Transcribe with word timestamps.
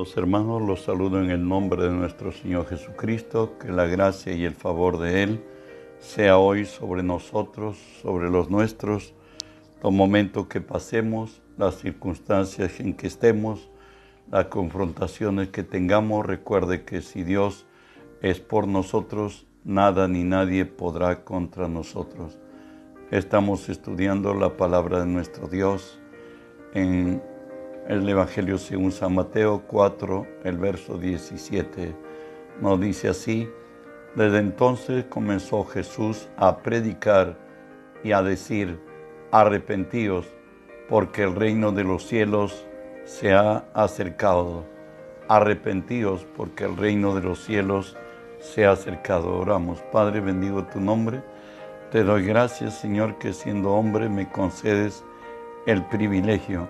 Amados 0.00 0.16
hermanos, 0.16 0.62
los 0.62 0.80
saludo 0.80 1.20
en 1.22 1.28
el 1.28 1.46
nombre 1.46 1.82
de 1.82 1.90
nuestro 1.90 2.32
Señor 2.32 2.66
Jesucristo, 2.66 3.58
que 3.58 3.70
la 3.70 3.84
gracia 3.84 4.32
y 4.32 4.46
el 4.46 4.54
favor 4.54 4.98
de 4.98 5.22
Él 5.22 5.44
sea 5.98 6.38
hoy 6.38 6.64
sobre 6.64 7.02
nosotros, 7.02 7.76
sobre 8.00 8.30
los 8.30 8.48
nuestros, 8.48 9.12
los 9.82 9.92
momentos 9.92 10.46
que 10.46 10.62
pasemos, 10.62 11.42
las 11.58 11.74
circunstancias 11.74 12.80
en 12.80 12.94
que 12.94 13.08
estemos, 13.08 13.68
las 14.30 14.46
confrontaciones 14.46 15.48
que 15.48 15.64
tengamos. 15.64 16.24
Recuerde 16.24 16.82
que 16.84 17.02
si 17.02 17.22
Dios 17.22 17.66
es 18.22 18.40
por 18.40 18.66
nosotros, 18.66 19.46
nada 19.64 20.08
ni 20.08 20.24
nadie 20.24 20.64
podrá 20.64 21.24
contra 21.24 21.68
nosotros. 21.68 22.38
Estamos 23.10 23.68
estudiando 23.68 24.32
la 24.32 24.56
palabra 24.56 25.00
de 25.00 25.06
nuestro 25.06 25.46
Dios 25.46 26.00
en 26.72 27.22
el 27.88 28.08
Evangelio 28.08 28.58
según 28.58 28.92
San 28.92 29.14
Mateo 29.14 29.62
4, 29.66 30.26
el 30.44 30.58
verso 30.58 30.98
17. 30.98 31.94
Nos 32.60 32.80
dice 32.80 33.08
así, 33.08 33.48
desde 34.14 34.38
entonces 34.38 35.04
comenzó 35.06 35.64
Jesús 35.64 36.28
a 36.36 36.58
predicar 36.58 37.36
y 38.02 38.12
a 38.12 38.22
decir, 38.22 38.80
arrepentíos, 39.30 40.26
porque 40.88 41.22
el 41.22 41.34
reino 41.34 41.72
de 41.72 41.84
los 41.84 42.06
cielos 42.06 42.66
se 43.04 43.32
ha 43.32 43.64
acercado. 43.74 44.64
Arrepentíos, 45.28 46.26
porque 46.36 46.64
el 46.64 46.76
reino 46.76 47.14
de 47.14 47.22
los 47.22 47.44
cielos 47.44 47.96
se 48.40 48.66
ha 48.66 48.72
acercado. 48.72 49.36
Oramos, 49.36 49.80
Padre, 49.92 50.20
bendigo 50.20 50.64
tu 50.64 50.80
nombre. 50.80 51.22
Te 51.92 52.02
doy 52.02 52.24
gracias, 52.24 52.78
Señor, 52.78 53.18
que 53.18 53.32
siendo 53.32 53.72
hombre 53.72 54.08
me 54.08 54.28
concedes 54.28 55.04
el 55.66 55.84
privilegio 55.86 56.68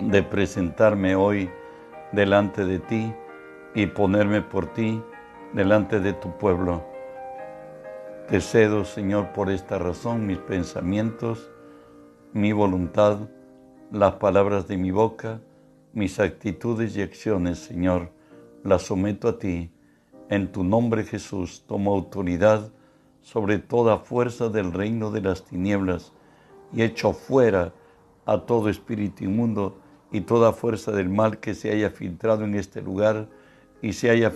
de 0.00 0.22
presentarme 0.22 1.16
hoy 1.16 1.50
delante 2.12 2.64
de 2.64 2.78
ti 2.78 3.14
y 3.74 3.86
ponerme 3.86 4.42
por 4.42 4.72
ti 4.72 5.02
delante 5.52 6.00
de 6.00 6.12
tu 6.12 6.36
pueblo. 6.36 6.84
Te 8.28 8.40
cedo, 8.40 8.84
Señor, 8.84 9.32
por 9.32 9.50
esta 9.50 9.78
razón 9.78 10.26
mis 10.26 10.38
pensamientos, 10.38 11.50
mi 12.32 12.52
voluntad, 12.52 13.28
las 13.90 14.14
palabras 14.14 14.66
de 14.68 14.76
mi 14.76 14.90
boca, 14.90 15.40
mis 15.92 16.20
actitudes 16.20 16.96
y 16.96 17.02
acciones, 17.02 17.58
Señor, 17.58 18.10
las 18.64 18.82
someto 18.82 19.28
a 19.28 19.38
ti. 19.38 19.70
En 20.28 20.50
tu 20.50 20.64
nombre, 20.64 21.04
Jesús, 21.04 21.64
tomo 21.66 21.94
autoridad 21.94 22.72
sobre 23.22 23.58
toda 23.58 23.98
fuerza 23.98 24.48
del 24.48 24.72
reino 24.72 25.10
de 25.10 25.20
las 25.20 25.44
tinieblas 25.44 26.12
y 26.72 26.82
echo 26.82 27.12
fuera 27.12 27.72
a 28.26 28.38
todo 28.38 28.68
espíritu 28.68 29.24
inmundo 29.24 29.78
y 30.12 30.20
toda 30.22 30.52
fuerza 30.52 30.92
del 30.92 31.08
mal 31.08 31.38
que 31.38 31.54
se 31.54 31.70
haya 31.72 31.90
filtrado 31.90 32.44
en 32.44 32.54
este 32.54 32.80
lugar 32.80 33.28
y 33.82 33.92
se, 33.92 34.10
haya 34.10 34.30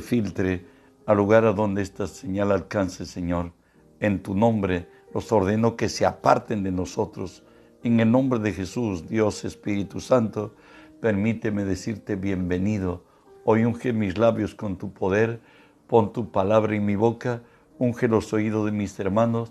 filtre 0.00 0.64
al 1.04 1.16
lugar 1.16 1.44
a 1.44 1.52
donde 1.52 1.82
esta 1.82 2.06
señal 2.06 2.52
alcance, 2.52 3.04
Señor. 3.06 3.52
En 4.00 4.22
tu 4.22 4.34
nombre 4.34 4.88
los 5.12 5.30
ordeno 5.32 5.76
que 5.76 5.88
se 5.88 6.06
aparten 6.06 6.62
de 6.62 6.70
nosotros. 6.70 7.42
En 7.82 8.00
el 8.00 8.10
nombre 8.10 8.38
de 8.38 8.52
Jesús, 8.52 9.08
Dios 9.08 9.44
Espíritu 9.44 10.00
Santo, 10.00 10.54
permíteme 11.00 11.64
decirte 11.64 12.16
bienvenido. 12.16 13.04
Hoy 13.44 13.64
unge 13.64 13.92
mis 13.92 14.18
labios 14.18 14.54
con 14.54 14.76
tu 14.76 14.92
poder, 14.92 15.40
pon 15.86 16.12
tu 16.12 16.30
palabra 16.30 16.74
en 16.74 16.84
mi 16.84 16.96
boca, 16.96 17.42
unge 17.78 18.08
los 18.08 18.32
oídos 18.32 18.66
de 18.66 18.72
mis 18.72 18.98
hermanos, 18.98 19.50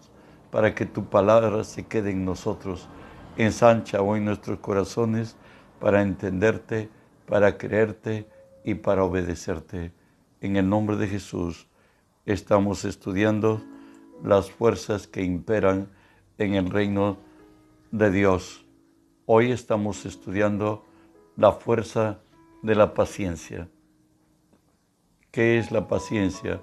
para 0.52 0.76
que 0.76 0.86
tu 0.86 1.06
palabra 1.06 1.64
se 1.64 1.86
quede 1.86 2.12
en 2.12 2.26
nosotros 2.26 2.90
Ensancha 3.38 4.02
hoy 4.02 4.22
nuestros 4.22 4.60
corazones 4.60 5.36
para 5.82 6.02
entenderte, 6.02 6.90
para 7.28 7.58
creerte 7.58 8.30
y 8.64 8.76
para 8.76 9.04
obedecerte. 9.04 9.92
En 10.40 10.56
el 10.56 10.70
nombre 10.70 10.96
de 10.96 11.08
Jesús 11.08 11.68
estamos 12.26 12.86
estudiando 12.86 13.62
las 14.24 14.50
fuerzas 14.50 15.08
que 15.08 15.24
imperan 15.24 15.90
en 16.38 16.54
el 16.54 16.70
reino 16.70 17.18
de 17.92 18.10
Dios. 18.10 18.66
Hoy 19.26 19.52
estamos 19.52 20.06
estudiando 20.06 20.86
la 21.36 21.52
fuerza 21.52 22.20
de 22.62 22.76
la 22.76 22.94
paciencia. 22.94 23.68
¿Qué 25.32 25.58
es 25.58 25.72
la 25.72 25.90
paciencia? 25.90 26.62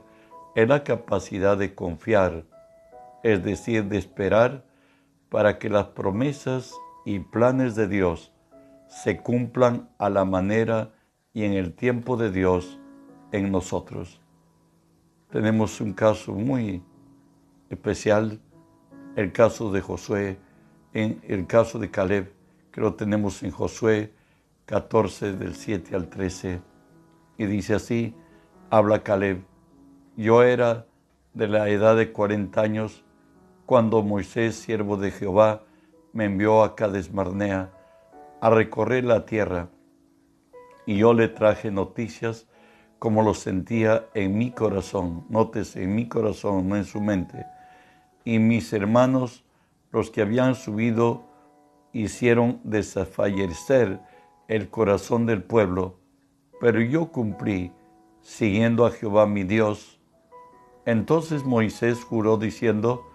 Es 0.54 0.66
la 0.66 0.84
capacidad 0.84 1.58
de 1.58 1.74
confiar, 1.74 2.44
es 3.22 3.44
decir, 3.44 3.84
de 3.84 3.98
esperar 3.98 4.71
para 5.32 5.58
que 5.58 5.70
las 5.70 5.86
promesas 5.86 6.74
y 7.06 7.20
planes 7.20 7.74
de 7.74 7.88
Dios 7.88 8.34
se 8.86 9.16
cumplan 9.16 9.88
a 9.96 10.10
la 10.10 10.26
manera 10.26 10.92
y 11.32 11.44
en 11.44 11.54
el 11.54 11.72
tiempo 11.72 12.18
de 12.18 12.30
Dios 12.30 12.78
en 13.32 13.50
nosotros. 13.50 14.20
Tenemos 15.30 15.80
un 15.80 15.94
caso 15.94 16.32
muy 16.34 16.82
especial, 17.70 18.40
el 19.16 19.32
caso 19.32 19.72
de 19.72 19.80
Josué, 19.80 20.38
en 20.92 21.22
el 21.26 21.46
caso 21.46 21.78
de 21.78 21.90
Caleb, 21.90 22.30
que 22.70 22.82
lo 22.82 22.92
tenemos 22.94 23.42
en 23.42 23.52
Josué 23.52 24.12
14 24.66 25.32
del 25.32 25.54
7 25.54 25.96
al 25.96 26.10
13, 26.10 26.60
y 27.38 27.46
dice 27.46 27.76
así, 27.76 28.14
habla 28.68 29.02
Caleb, 29.02 29.42
yo 30.14 30.42
era 30.42 30.84
de 31.32 31.48
la 31.48 31.70
edad 31.70 31.96
de 31.96 32.12
40 32.12 32.60
años 32.60 33.02
cuando 33.72 34.02
Moisés, 34.02 34.56
siervo 34.56 34.98
de 34.98 35.10
Jehová, 35.10 35.62
me 36.12 36.26
envió 36.26 36.62
a 36.62 36.76
Cadesmarnea 36.76 37.72
a 38.38 38.50
recorrer 38.50 39.02
la 39.02 39.24
tierra, 39.24 39.70
y 40.84 40.98
yo 40.98 41.14
le 41.14 41.28
traje 41.28 41.70
noticias 41.70 42.46
como 42.98 43.22
lo 43.22 43.32
sentía 43.32 44.08
en 44.12 44.36
mi 44.36 44.50
corazón, 44.50 45.24
nótese, 45.30 45.84
en 45.84 45.94
mi 45.94 46.06
corazón, 46.06 46.68
no 46.68 46.76
en 46.76 46.84
su 46.84 47.00
mente. 47.00 47.46
Y 48.26 48.38
mis 48.40 48.74
hermanos, 48.74 49.42
los 49.90 50.10
que 50.10 50.20
habían 50.20 50.54
subido, 50.54 51.22
hicieron 51.94 52.60
desfallecer 52.64 54.00
el 54.48 54.68
corazón 54.68 55.24
del 55.24 55.42
pueblo, 55.42 55.98
pero 56.60 56.78
yo 56.82 57.10
cumplí, 57.10 57.72
siguiendo 58.20 58.84
a 58.84 58.90
Jehová 58.90 59.26
mi 59.26 59.44
Dios. 59.44 59.98
Entonces 60.84 61.44
Moisés 61.44 62.04
juró 62.04 62.36
diciendo, 62.36 63.06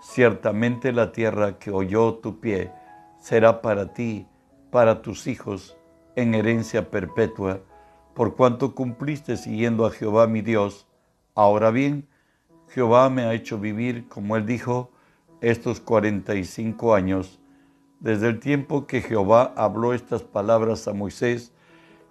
Ciertamente 0.00 0.92
la 0.92 1.12
tierra 1.12 1.58
que 1.58 1.70
oyó 1.70 2.14
tu 2.14 2.40
pie 2.40 2.72
será 3.18 3.60
para 3.60 3.92
ti, 3.92 4.26
para 4.70 5.02
tus 5.02 5.26
hijos, 5.26 5.76
en 6.14 6.34
herencia 6.34 6.90
perpetua, 6.90 7.60
por 8.14 8.36
cuanto 8.36 8.74
cumpliste 8.74 9.36
siguiendo 9.36 9.86
a 9.86 9.90
Jehová 9.90 10.26
mi 10.26 10.40
Dios. 10.40 10.86
Ahora 11.34 11.70
bien, 11.70 12.08
Jehová 12.68 13.08
me 13.10 13.22
ha 13.22 13.34
hecho 13.34 13.58
vivir, 13.58 14.08
como 14.08 14.36
él 14.36 14.46
dijo, 14.46 14.90
estos 15.40 15.80
cuarenta 15.80 16.34
y 16.34 16.44
cinco 16.44 16.94
años, 16.94 17.40
desde 18.00 18.28
el 18.28 18.40
tiempo 18.40 18.86
que 18.86 19.00
Jehová 19.00 19.52
habló 19.56 19.94
estas 19.94 20.22
palabras 20.22 20.86
a 20.88 20.94
Moisés, 20.94 21.52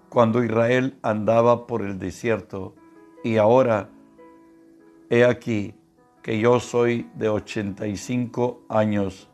cuando 0.09 0.43
Israel 0.43 0.97
andaba 1.01 1.67
por 1.67 1.81
el 1.81 1.99
desierto, 1.99 2.75
y 3.23 3.37
ahora, 3.37 3.89
he 5.09 5.25
aquí, 5.25 5.75
que 6.27 6.39
yo 6.39 6.59
soy 6.59 7.09
de 7.15 7.29
85 7.29 8.63
años. 8.67 9.29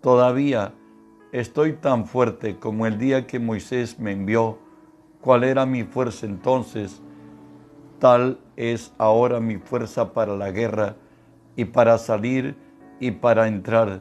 Todavía 0.00 0.74
estoy 1.32 1.72
tan 1.72 2.06
fuerte 2.06 2.56
como 2.56 2.86
el 2.86 2.98
día 2.98 3.26
que 3.26 3.40
Moisés 3.40 3.98
me 3.98 4.12
envió. 4.12 4.60
¿Cuál 5.20 5.42
era 5.42 5.66
mi 5.66 5.82
fuerza 5.82 6.26
entonces? 6.26 7.02
Tal 7.98 8.38
es 8.54 8.94
ahora 8.96 9.40
mi 9.40 9.56
fuerza 9.56 10.12
para 10.12 10.36
la 10.36 10.52
guerra 10.52 10.94
y 11.56 11.64
para 11.64 11.98
salir 11.98 12.54
y 13.00 13.10
para 13.10 13.48
entrar. 13.48 14.00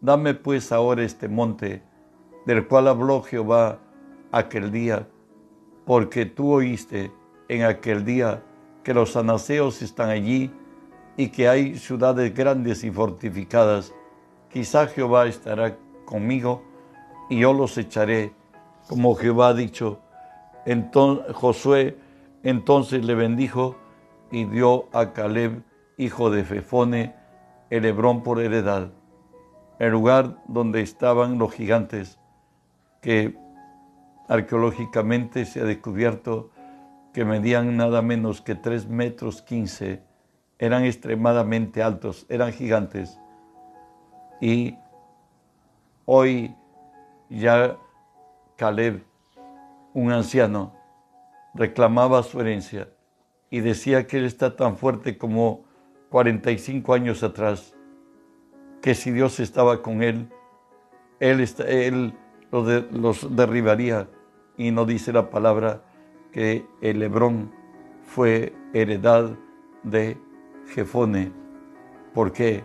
Dame 0.00 0.34
pues 0.34 0.72
ahora 0.72 1.04
este 1.04 1.28
monte, 1.28 1.84
del 2.44 2.66
cual 2.66 2.88
habló 2.88 3.22
Jehová 3.22 3.78
aquel 4.32 4.72
día, 4.72 5.06
porque 5.86 6.26
tú 6.26 6.54
oíste 6.54 7.12
en 7.46 7.62
aquel 7.62 8.04
día 8.04 8.42
que 8.82 8.94
los 8.94 9.14
anaseos 9.14 9.80
están 9.80 10.10
allí 10.10 10.50
y 11.16 11.28
que 11.28 11.48
hay 11.48 11.76
ciudades 11.76 12.34
grandes 12.34 12.84
y 12.84 12.90
fortificadas, 12.90 13.92
quizá 14.50 14.86
Jehová 14.86 15.26
estará 15.26 15.76
conmigo 16.04 16.62
y 17.28 17.40
yo 17.40 17.52
los 17.52 17.76
echaré, 17.78 18.32
como 18.88 19.14
Jehová 19.14 19.48
ha 19.48 19.54
dicho. 19.54 20.00
Entonces, 20.64 21.34
Josué 21.34 21.96
entonces 22.42 23.04
le 23.04 23.14
bendijo 23.14 23.76
y 24.30 24.44
dio 24.44 24.88
a 24.92 25.12
Caleb, 25.12 25.62
hijo 25.96 26.30
de 26.30 26.44
Fefone, 26.44 27.14
el 27.70 27.84
Hebrón 27.84 28.22
por 28.22 28.40
heredad, 28.40 28.90
el 29.78 29.92
lugar 29.92 30.42
donde 30.48 30.80
estaban 30.80 31.38
los 31.38 31.52
gigantes, 31.52 32.18
que 33.00 33.36
arqueológicamente 34.28 35.44
se 35.44 35.60
ha 35.60 35.64
descubierto 35.64 36.50
que 37.12 37.24
medían 37.24 37.76
nada 37.76 38.00
menos 38.02 38.40
que 38.40 38.54
tres 38.54 38.88
metros 38.88 39.42
quince 39.42 40.02
eran 40.62 40.84
extremadamente 40.84 41.82
altos, 41.82 42.24
eran 42.28 42.52
gigantes. 42.52 43.18
Y 44.40 44.76
hoy 46.04 46.54
ya 47.28 47.76
Caleb 48.54 49.02
un 49.92 50.12
anciano 50.12 50.72
reclamaba 51.52 52.22
su 52.22 52.40
herencia 52.40 52.88
y 53.50 53.58
decía 53.58 54.06
que 54.06 54.18
él 54.18 54.24
está 54.24 54.54
tan 54.54 54.76
fuerte 54.76 55.18
como 55.18 55.64
45 56.10 56.94
años 56.94 57.24
atrás, 57.24 57.74
que 58.80 58.94
si 58.94 59.10
Dios 59.10 59.40
estaba 59.40 59.82
con 59.82 60.00
él, 60.00 60.28
él, 61.18 61.44
él 61.66 62.14
los 62.52 63.34
derribaría. 63.34 64.08
Y 64.56 64.70
no 64.70 64.84
dice 64.84 65.12
la 65.12 65.28
palabra 65.28 65.82
que 66.30 66.64
el 66.80 67.02
Hebrón 67.02 67.50
fue 68.04 68.54
heredad 68.72 69.36
de 69.82 70.16
Jefone, 70.74 71.32
porque 72.14 72.64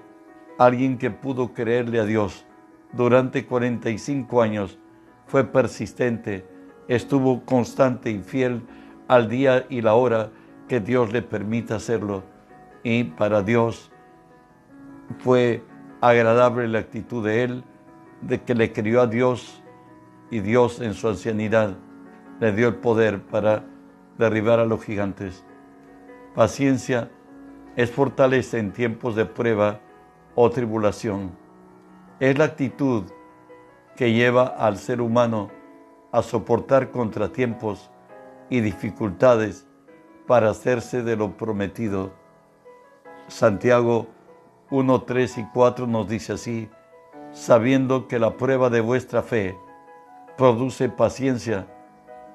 alguien 0.58 0.98
que 0.98 1.12
pudo 1.12 1.54
creerle 1.54 2.00
a 2.00 2.06
Dios 2.06 2.46
durante 2.94 3.46
45 3.46 4.42
años 4.42 4.80
fue 5.26 5.44
persistente, 5.44 6.46
estuvo 6.88 7.44
constante 7.46 8.12
y 8.12 8.20
fiel 8.20 8.64
al 9.08 9.30
día 9.30 9.66
y 9.70 9.82
la 9.82 9.94
hora 9.96 10.32
que 10.68 10.80
Dios 10.80 11.12
le 11.12 11.22
permita 11.22 11.76
hacerlo. 11.76 12.24
Y 12.84 13.04
para 13.04 13.44
Dios 13.44 13.92
fue 15.20 15.64
agradable 16.02 16.68
la 16.68 16.80
actitud 16.80 17.26
de 17.26 17.44
él, 17.44 17.64
de 18.22 18.42
que 18.42 18.56
le 18.56 18.72
crió 18.72 19.02
a 19.02 19.08
Dios 19.08 19.62
y 20.32 20.40
Dios 20.40 20.82
en 20.82 20.94
su 20.94 21.08
ancianidad 21.08 21.78
le 22.40 22.52
dio 22.52 22.68
el 22.68 22.76
poder 22.76 23.22
para 23.22 23.64
derribar 24.18 24.60
a 24.60 24.66
los 24.66 24.84
gigantes. 24.84 25.44
Paciencia 26.36 27.10
es 27.78 27.92
fortaleza 27.92 28.58
en 28.58 28.74
tiempos 28.74 29.16
de 29.16 29.26
prueba 29.26 29.80
o 30.34 30.50
tribulación. 30.50 31.38
Es 32.20 32.36
la 32.36 32.46
actitud 32.46 33.04
que 33.96 34.14
lleva 34.14 34.48
al 34.48 34.80
ser 34.80 35.00
humano 35.00 35.52
a 36.12 36.24
soportar 36.24 36.90
contratiempos 36.90 37.92
y 38.50 38.62
dificultades 38.62 39.68
para 40.26 40.50
hacerse 40.50 41.04
de 41.04 41.16
lo 41.16 41.38
prometido. 41.38 42.12
Santiago 43.28 44.08
1, 44.72 45.04
3 45.04 45.38
y 45.38 45.46
4 45.54 45.86
nos 45.86 46.10
dice 46.10 46.34
así, 46.34 46.70
sabiendo 47.32 48.08
que 48.08 48.18
la 48.18 48.38
prueba 48.38 48.72
de 48.72 48.82
vuestra 48.82 49.22
fe 49.22 49.56
produce 50.36 50.90
paciencia, 50.90 51.68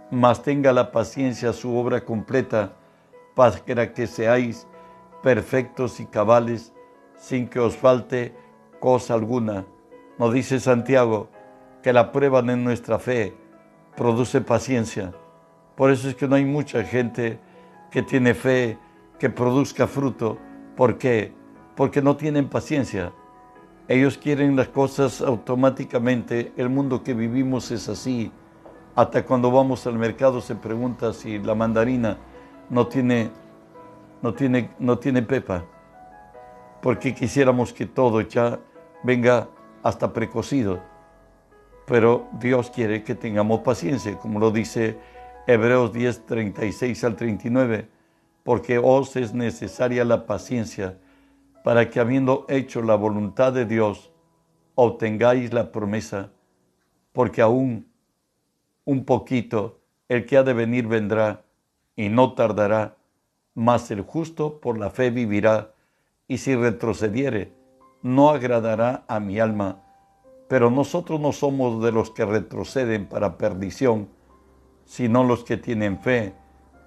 mas 0.08 0.42
tenga 0.42 0.72
la 0.72 0.92
paciencia 0.92 1.52
su 1.52 1.76
obra 1.76 2.04
completa, 2.04 2.76
para 3.34 3.92
que 3.92 4.06
seáis 4.06 4.68
perfectos 5.22 6.00
y 6.00 6.06
cabales, 6.06 6.72
sin 7.16 7.48
que 7.48 7.60
os 7.60 7.76
falte 7.76 8.34
cosa 8.80 9.14
alguna. 9.14 9.64
Nos 10.18 10.32
dice 10.32 10.60
Santiago 10.60 11.28
que 11.82 11.92
la 11.92 12.12
prueba 12.12 12.42
de 12.42 12.56
nuestra 12.56 12.98
fe 12.98 13.34
produce 13.96 14.40
paciencia. 14.40 15.12
Por 15.76 15.90
eso 15.90 16.08
es 16.08 16.14
que 16.14 16.28
no 16.28 16.36
hay 16.36 16.44
mucha 16.44 16.84
gente 16.84 17.38
que 17.90 18.02
tiene 18.02 18.34
fe 18.34 18.78
que 19.18 19.30
produzca 19.30 19.86
fruto. 19.86 20.38
¿Por 20.76 20.98
qué? 20.98 21.32
Porque 21.76 22.02
no 22.02 22.16
tienen 22.16 22.48
paciencia. 22.48 23.12
Ellos 23.88 24.18
quieren 24.18 24.56
las 24.56 24.68
cosas 24.68 25.20
automáticamente. 25.20 26.52
El 26.56 26.68
mundo 26.68 27.02
que 27.02 27.14
vivimos 27.14 27.70
es 27.70 27.88
así. 27.88 28.32
Hasta 28.94 29.24
cuando 29.24 29.50
vamos 29.50 29.86
al 29.86 29.98
mercado 29.98 30.40
se 30.40 30.54
pregunta 30.54 31.12
si 31.12 31.38
la 31.38 31.54
mandarina 31.54 32.18
no 32.68 32.86
tiene, 32.86 33.30
no 34.22 34.34
tiene, 34.34 34.70
no 34.78 34.98
tiene 34.98 35.22
pepa. 35.22 35.64
Porque 36.80 37.14
quisiéramos 37.14 37.72
que 37.72 37.86
todo 37.86 38.20
ya 38.22 38.58
venga 39.02 39.48
hasta 39.82 40.12
precocido. 40.12 40.80
Pero 41.86 42.28
Dios 42.40 42.70
quiere 42.70 43.02
que 43.02 43.14
tengamos 43.14 43.60
paciencia, 43.60 44.18
como 44.18 44.38
lo 44.38 44.50
dice 44.50 44.98
Hebreos 45.46 45.92
10, 45.92 46.26
36 46.26 47.04
al 47.04 47.16
39, 47.16 47.88
porque 48.44 48.78
os 48.78 49.16
es 49.16 49.34
necesaria 49.34 50.04
la 50.04 50.26
paciencia 50.26 50.98
para 51.64 51.90
que 51.90 52.00
habiendo 52.00 52.46
hecho 52.48 52.82
la 52.82 52.96
voluntad 52.96 53.52
de 53.52 53.66
Dios, 53.66 54.12
obtengáis 54.74 55.52
la 55.52 55.70
promesa, 55.70 56.30
porque 57.12 57.40
aún 57.40 57.86
un 58.84 59.04
poquito 59.04 59.80
el 60.08 60.26
que 60.26 60.36
ha 60.36 60.42
de 60.42 60.54
venir 60.54 60.86
vendrá 60.86 61.44
y 61.94 62.08
no 62.08 62.34
tardará, 62.34 62.96
mas 63.54 63.90
el 63.90 64.02
justo 64.02 64.60
por 64.60 64.78
la 64.78 64.90
fe 64.90 65.10
vivirá, 65.10 65.74
y 66.28 66.38
si 66.38 66.54
retrocediere, 66.54 67.52
no 68.02 68.30
agradará 68.30 69.04
a 69.08 69.20
mi 69.20 69.38
alma. 69.38 69.82
Pero 70.48 70.70
nosotros 70.70 71.20
no 71.20 71.32
somos 71.32 71.82
de 71.82 71.92
los 71.92 72.10
que 72.10 72.24
retroceden 72.24 73.06
para 73.06 73.38
perdición, 73.38 74.08
sino 74.84 75.24
los 75.24 75.44
que 75.44 75.56
tienen 75.56 75.98
fe 76.00 76.34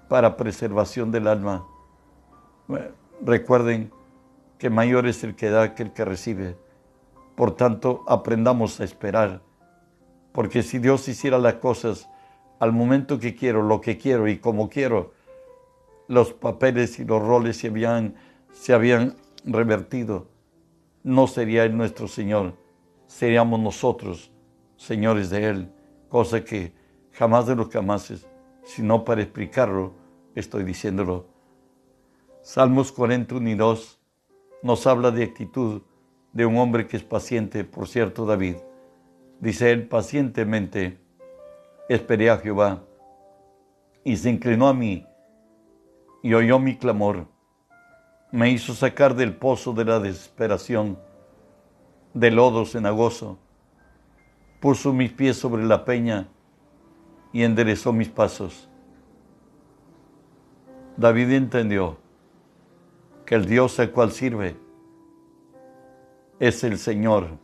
para 0.08 0.36
preservación 0.36 1.10
del 1.10 1.26
alma. 1.26 1.66
Recuerden 3.22 3.90
que 4.58 4.70
mayor 4.70 5.06
es 5.06 5.24
el 5.24 5.34
que 5.36 5.50
da 5.50 5.74
que 5.74 5.82
el 5.82 5.92
que 5.92 6.04
recibe. 6.04 6.56
Por 7.34 7.54
tanto, 7.56 8.04
aprendamos 8.06 8.80
a 8.80 8.84
esperar, 8.84 9.42
porque 10.32 10.62
si 10.62 10.78
Dios 10.78 11.06
hiciera 11.08 11.38
las 11.38 11.54
cosas 11.54 12.08
al 12.58 12.72
momento 12.72 13.18
que 13.18 13.34
quiero, 13.34 13.62
lo 13.62 13.80
que 13.80 13.98
quiero 13.98 14.28
y 14.28 14.38
como 14.38 14.70
quiero, 14.70 15.12
los 16.08 16.32
papeles 16.32 16.98
y 16.98 17.04
los 17.04 17.22
roles 17.22 17.56
se 17.56 17.68
habían, 17.68 18.14
se 18.52 18.72
habían 18.72 19.16
revertido. 19.44 20.28
No 21.02 21.26
sería 21.26 21.64
Él 21.64 21.76
nuestro 21.76 22.08
Señor, 22.08 22.54
seríamos 23.06 23.60
nosotros 23.60 24.32
señores 24.76 25.30
de 25.30 25.48
Él, 25.48 25.72
cosa 26.08 26.44
que 26.44 26.72
jamás 27.12 27.46
de 27.46 27.56
los 27.56 27.68
jamases, 27.68 28.26
sino 28.64 29.04
para 29.04 29.22
explicarlo, 29.22 29.94
estoy 30.34 30.64
diciéndolo. 30.64 31.26
Salmos 32.42 32.92
41 32.92 33.48
y 33.48 33.54
2 33.54 34.00
nos 34.62 34.86
habla 34.86 35.10
de 35.10 35.24
actitud 35.24 35.82
de 36.32 36.46
un 36.46 36.58
hombre 36.58 36.86
que 36.86 36.96
es 36.96 37.02
paciente, 37.02 37.64
por 37.64 37.88
cierto, 37.88 38.26
David. 38.26 38.56
Dice 39.40 39.70
él 39.70 39.88
pacientemente, 39.88 40.98
esperé 41.88 42.30
a 42.30 42.38
Jehová 42.38 42.82
y 44.04 44.16
se 44.16 44.30
inclinó 44.30 44.68
a 44.68 44.74
mí 44.74 45.06
y 46.26 46.34
oyó 46.34 46.58
mi 46.58 46.74
clamor. 46.76 47.28
Me 48.32 48.50
hizo 48.50 48.74
sacar 48.74 49.14
del 49.14 49.36
pozo 49.36 49.72
de 49.74 49.84
la 49.84 50.00
desesperación, 50.00 50.98
del 52.14 52.34
lodo 52.34 52.66
cenagoso. 52.66 53.38
Puso 54.58 54.92
mis 54.92 55.12
pies 55.12 55.36
sobre 55.36 55.64
la 55.64 55.84
peña 55.84 56.26
y 57.32 57.44
enderezó 57.44 57.92
mis 57.92 58.08
pasos. 58.08 58.68
David 60.96 61.30
entendió 61.30 61.96
que 63.24 63.36
el 63.36 63.46
Dios 63.46 63.78
al 63.78 63.92
cual 63.92 64.10
sirve 64.10 64.56
es 66.40 66.64
el 66.64 66.78
Señor 66.78 67.38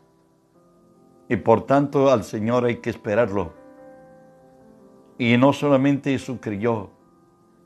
y 1.28 1.36
por 1.36 1.66
tanto 1.66 2.10
al 2.10 2.24
Señor 2.24 2.64
hay 2.64 2.78
que 2.78 2.90
esperarlo. 2.90 3.52
Y 5.18 5.36
no 5.36 5.52
solamente 5.52 6.12
eso 6.12 6.40
creyó, 6.40 6.90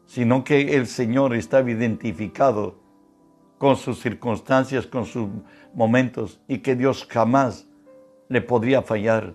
sino 0.06 0.44
que 0.44 0.76
el 0.76 0.86
Señor 0.86 1.34
estaba 1.34 1.70
identificado 1.70 2.76
con 3.58 3.76
sus 3.76 4.00
circunstancias, 4.00 4.86
con 4.86 5.04
sus 5.04 5.28
momentos 5.74 6.40
y 6.48 6.58
que 6.58 6.76
Dios 6.76 7.06
jamás 7.10 7.68
le 8.28 8.40
podría 8.40 8.82
fallar. 8.82 9.34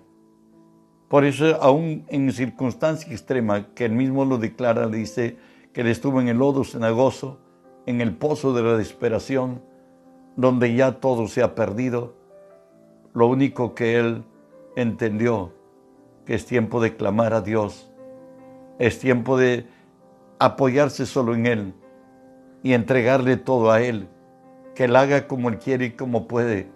Por 1.08 1.26
eso, 1.26 1.62
aún 1.62 2.06
en 2.08 2.32
circunstancia 2.32 3.12
extrema, 3.12 3.74
que 3.74 3.86
él 3.86 3.92
mismo 3.92 4.24
lo 4.24 4.38
declara, 4.38 4.88
dice 4.88 5.38
que 5.74 5.82
él 5.82 5.88
estuvo 5.88 6.22
en 6.22 6.30
el 6.30 6.38
lodo 6.38 6.64
cenagoso, 6.64 7.40
en 7.86 8.00
el 8.00 8.16
pozo 8.16 8.54
de 8.54 8.64
la 8.64 8.78
desesperación, 8.78 9.62
donde 10.38 10.74
ya 10.74 11.00
todo 11.00 11.28
se 11.28 11.44
ha 11.44 11.54
perdido. 11.56 12.16
Lo 13.14 13.28
único 13.28 13.76
que 13.76 14.00
él 14.00 14.24
entendió, 14.78 15.54
que 16.26 16.36
es 16.36 16.46
tiempo 16.46 16.80
de 16.80 16.96
clamar 16.96 17.34
a 17.34 17.42
Dios, 17.42 17.92
es 18.80 19.00
tiempo 19.00 19.38
de 19.38 19.66
apoyarse 20.42 21.06
solo 21.06 21.36
en 21.36 21.46
Él 21.46 21.74
y 22.64 22.74
entregarle 22.74 23.38
todo 23.38 23.72
a 23.72 23.82
Él, 23.82 24.10
que 24.74 24.86
Él 24.86 24.96
haga 24.96 25.28
como 25.28 25.50
Él 25.50 25.60
quiere 25.60 25.86
y 25.86 25.92
como 25.92 26.28
puede. 26.28 26.68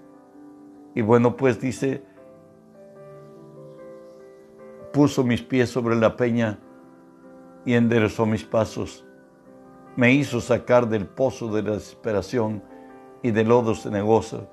Y 0.93 1.01
bueno, 1.01 1.35
pues 1.35 1.59
dice, 1.59 2.03
puso 4.93 5.23
mis 5.23 5.41
pies 5.41 5.69
sobre 5.69 5.95
la 5.95 6.15
peña 6.15 6.59
y 7.65 7.73
enderezó 7.73 8.27
mis 8.27 8.43
pasos. 8.43 9.03
Me 9.95 10.13
hizo 10.13 10.41
sacar 10.41 10.87
del 10.87 11.07
pozo 11.07 11.51
de 11.51 11.63
la 11.63 11.71
desesperación 11.71 12.61
y 13.23 13.31
del 13.31 13.47
lodo 13.47 13.73
cenagoso. 13.73 14.47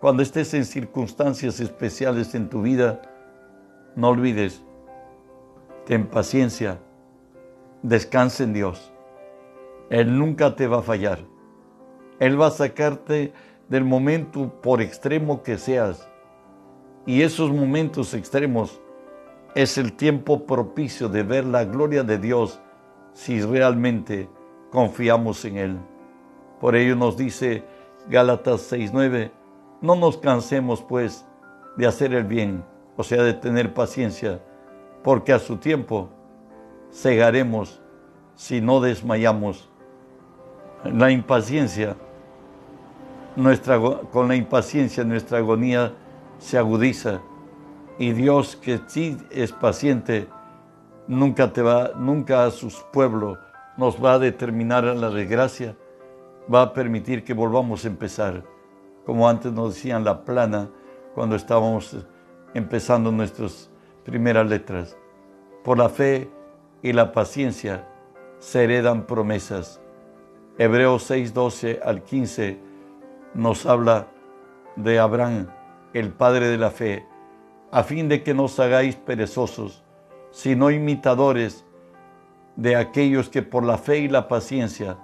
Cuando 0.00 0.22
estés 0.22 0.54
en 0.54 0.64
circunstancias 0.64 1.58
especiales 1.58 2.36
en 2.36 2.48
tu 2.48 2.62
vida, 2.62 3.02
no 3.96 4.10
olvides, 4.10 4.62
ten 5.86 6.06
paciencia, 6.06 6.78
descansa 7.84 8.44
en 8.44 8.54
Dios. 8.54 8.90
Él 9.90 10.18
nunca 10.18 10.56
te 10.56 10.66
va 10.66 10.78
a 10.78 10.82
fallar. 10.82 11.18
Él 12.18 12.40
va 12.40 12.46
a 12.46 12.50
sacarte 12.50 13.34
del 13.68 13.84
momento 13.84 14.50
por 14.62 14.80
extremo 14.80 15.42
que 15.42 15.58
seas. 15.58 16.08
Y 17.06 17.20
esos 17.20 17.52
momentos 17.52 18.14
extremos 18.14 18.80
es 19.54 19.76
el 19.76 19.92
tiempo 19.92 20.46
propicio 20.46 21.10
de 21.10 21.22
ver 21.22 21.44
la 21.44 21.64
gloria 21.64 22.02
de 22.02 22.18
Dios 22.18 22.58
si 23.12 23.42
realmente 23.42 24.30
confiamos 24.70 25.44
en 25.44 25.58
Él. 25.58 25.78
Por 26.60 26.76
ello 26.76 26.96
nos 26.96 27.18
dice 27.18 27.64
Gálatas 28.08 28.72
6:9, 28.72 29.30
no 29.82 29.94
nos 29.94 30.16
cansemos 30.16 30.80
pues 30.80 31.26
de 31.76 31.86
hacer 31.86 32.14
el 32.14 32.24
bien, 32.24 32.64
o 32.96 33.04
sea, 33.04 33.22
de 33.22 33.34
tener 33.34 33.74
paciencia, 33.74 34.40
porque 35.02 35.34
a 35.34 35.38
su 35.38 35.58
tiempo 35.58 36.08
cegaremos 36.94 37.80
si 38.34 38.60
no 38.60 38.80
desmayamos. 38.80 39.68
La 40.84 41.10
impaciencia, 41.10 41.96
nuestra, 43.36 43.78
con 44.12 44.28
la 44.28 44.36
impaciencia 44.36 45.02
nuestra 45.04 45.38
agonía 45.38 45.92
se 46.38 46.58
agudiza 46.58 47.20
y 47.98 48.12
Dios 48.12 48.56
que 48.56 48.80
sí 48.86 49.16
es 49.30 49.52
paciente, 49.52 50.28
nunca 51.06 51.52
te 51.52 51.62
va, 51.62 51.92
nunca 51.96 52.44
a 52.44 52.50
sus 52.50 52.76
pueblos 52.92 53.38
nos 53.76 54.02
va 54.02 54.14
a 54.14 54.18
determinar 54.18 54.84
a 54.84 54.94
la 54.94 55.10
desgracia, 55.10 55.76
va 56.52 56.62
a 56.62 56.72
permitir 56.72 57.24
que 57.24 57.34
volvamos 57.34 57.84
a 57.84 57.88
empezar, 57.88 58.44
como 59.06 59.28
antes 59.28 59.52
nos 59.52 59.74
decían 59.74 60.04
la 60.04 60.24
plana 60.24 60.68
cuando 61.14 61.36
estábamos 61.36 61.96
empezando 62.52 63.10
nuestras 63.10 63.70
primeras 64.04 64.46
letras. 64.46 64.96
Por 65.62 65.78
la 65.78 65.88
fe 65.88 66.28
y 66.84 66.92
la 66.92 67.12
paciencia 67.12 67.88
se 68.38 68.64
heredan 68.64 69.06
promesas. 69.06 69.80
Hebreos 70.58 71.04
6, 71.04 71.32
12 71.32 71.80
al 71.82 72.02
15 72.02 72.58
nos 73.32 73.64
habla 73.64 74.08
de 74.76 74.98
Abraham, 74.98 75.48
el 75.94 76.12
padre 76.12 76.48
de 76.48 76.58
la 76.58 76.70
fe, 76.70 77.06
a 77.72 77.84
fin 77.84 78.10
de 78.10 78.22
que 78.22 78.34
no 78.34 78.44
os 78.44 78.60
hagáis 78.60 78.96
perezosos, 78.96 79.82
sino 80.30 80.70
imitadores 80.70 81.64
de 82.56 82.76
aquellos 82.76 83.30
que 83.30 83.40
por 83.40 83.64
la 83.64 83.78
fe 83.78 84.00
y 84.00 84.08
la 84.08 84.28
paciencia 84.28 84.98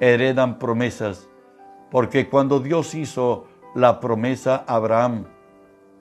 heredan 0.00 0.58
promesas, 0.58 1.30
porque 1.90 2.28
cuando 2.28 2.60
Dios 2.60 2.94
hizo 2.94 3.46
la 3.74 3.98
promesa 3.98 4.62
a 4.66 4.74
Abraham, 4.74 5.24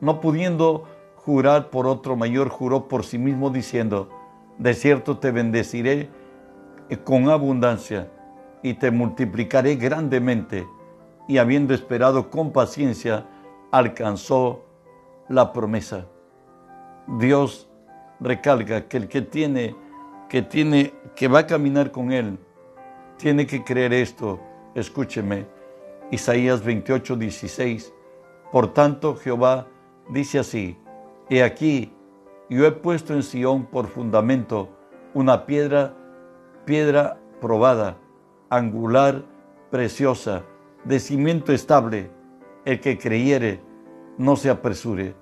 no 0.02 0.20
pudiendo 0.20 0.84
jurar 1.16 1.70
por 1.70 1.88
otro 1.88 2.18
mayor, 2.18 2.50
juró 2.50 2.90
por 2.90 3.06
sí 3.06 3.18
mismo 3.18 3.52
diciendo, 3.52 4.10
de 4.58 4.74
cierto 4.74 5.18
te 5.18 5.32
bendeciré 5.32 6.10
con 7.04 7.30
abundancia 7.30 8.10
y 8.62 8.76
te 8.76 8.92
multiplicaré 8.92 9.76
grandemente. 9.76 10.68
Y 11.28 11.38
habiendo 11.38 11.74
esperado 11.74 12.30
con 12.30 12.52
paciencia, 12.52 13.26
alcanzó 13.72 14.66
la 15.30 15.54
promesa. 15.54 16.08
Dios 17.20 17.70
recalca 18.20 18.88
que 18.88 18.98
el 18.98 19.08
que 19.08 19.22
tiene, 19.22 19.76
que 20.30 20.42
tiene, 20.42 20.94
que 21.16 21.28
va 21.28 21.40
a 21.40 21.48
caminar 21.48 21.92
con 21.92 22.12
él, 22.12 22.38
tiene 23.18 23.46
que 23.46 23.64
creer 23.64 23.94
esto. 23.94 24.40
Escúcheme, 24.76 25.46
Isaías 26.12 26.64
28, 26.64 27.16
16. 27.16 27.94
Por 28.52 28.74
tanto, 28.74 29.16
Jehová 29.16 29.68
dice 30.10 30.40
así, 30.40 30.78
he 31.30 31.44
aquí, 31.44 31.94
yo 32.54 32.66
he 32.68 32.72
puesto 32.72 33.14
en 33.14 33.24
Sión 33.24 33.66
por 33.66 33.88
fundamento 33.88 34.70
una 35.14 35.46
piedra, 35.46 35.96
piedra 36.66 37.20
probada, 37.42 37.98
angular, 38.50 39.26
preciosa, 39.72 40.44
de 40.84 41.00
cimiento 41.00 41.52
estable. 41.52 42.12
El 42.66 42.80
que 42.80 42.98
creyere, 42.98 43.62
no 44.18 44.36
se 44.36 44.50
apresure. 44.50 45.16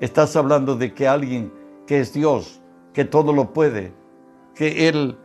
Estás 0.00 0.36
hablando 0.36 0.76
de 0.76 0.94
que 0.94 1.08
alguien 1.08 1.52
que 1.86 2.00
es 2.00 2.12
Dios, 2.12 2.62
que 2.92 3.04
todo 3.04 3.32
lo 3.32 3.52
puede, 3.52 3.92
que 4.54 4.88
Él 4.88 5.18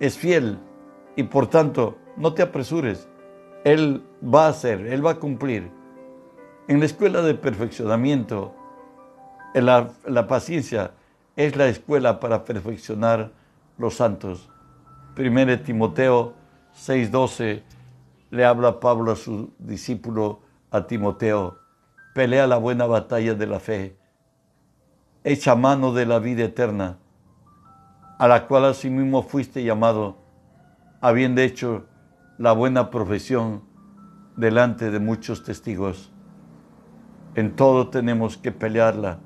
es 0.00 0.18
fiel 0.18 0.58
y 1.14 1.22
por 1.22 1.46
tanto 1.46 1.96
no 2.16 2.34
te 2.34 2.42
apresures. 2.42 3.08
Él 3.64 4.04
va 4.22 4.46
a 4.46 4.50
hacer, 4.50 4.86
Él 4.86 5.04
va 5.04 5.12
a 5.12 5.20
cumplir. 5.20 5.70
En 6.68 6.80
la 6.80 6.86
escuela 6.86 7.22
de 7.22 7.34
perfeccionamiento, 7.34 8.54
la, 9.64 10.26
paciencia 10.26 10.92
es 11.34 11.56
la 11.56 11.66
escuela 11.66 12.20
para 12.20 12.44
perfeccionar 12.44 13.30
los 13.78 13.94
santos. 13.94 14.50
1 15.16 15.60
Timoteo 15.60 16.34
6:12 16.74 17.62
le 18.30 18.44
habla 18.44 18.80
Pablo 18.80 19.12
a 19.12 19.16
su 19.16 19.54
discípulo, 19.58 20.40
a 20.70 20.86
Timoteo, 20.86 21.58
pelea 22.14 22.46
la 22.46 22.56
buena 22.58 22.86
batalla 22.86 23.34
de 23.34 23.46
la 23.46 23.60
fe, 23.60 23.96
echa 25.24 25.54
mano 25.54 25.92
de 25.92 26.06
la 26.06 26.18
vida 26.18 26.44
eterna, 26.44 26.98
a 28.18 28.28
la 28.28 28.46
cual 28.46 28.66
asimismo 28.66 29.22
fuiste 29.22 29.64
llamado, 29.64 30.18
habiendo 31.00 31.40
hecho 31.40 31.86
la 32.38 32.52
buena 32.52 32.90
profesión 32.90 33.62
delante 34.36 34.90
de 34.90 34.98
muchos 34.98 35.44
testigos. 35.44 36.12
En 37.34 37.54
todo 37.54 37.88
tenemos 37.88 38.36
que 38.36 38.52
pelearla. 38.52 39.18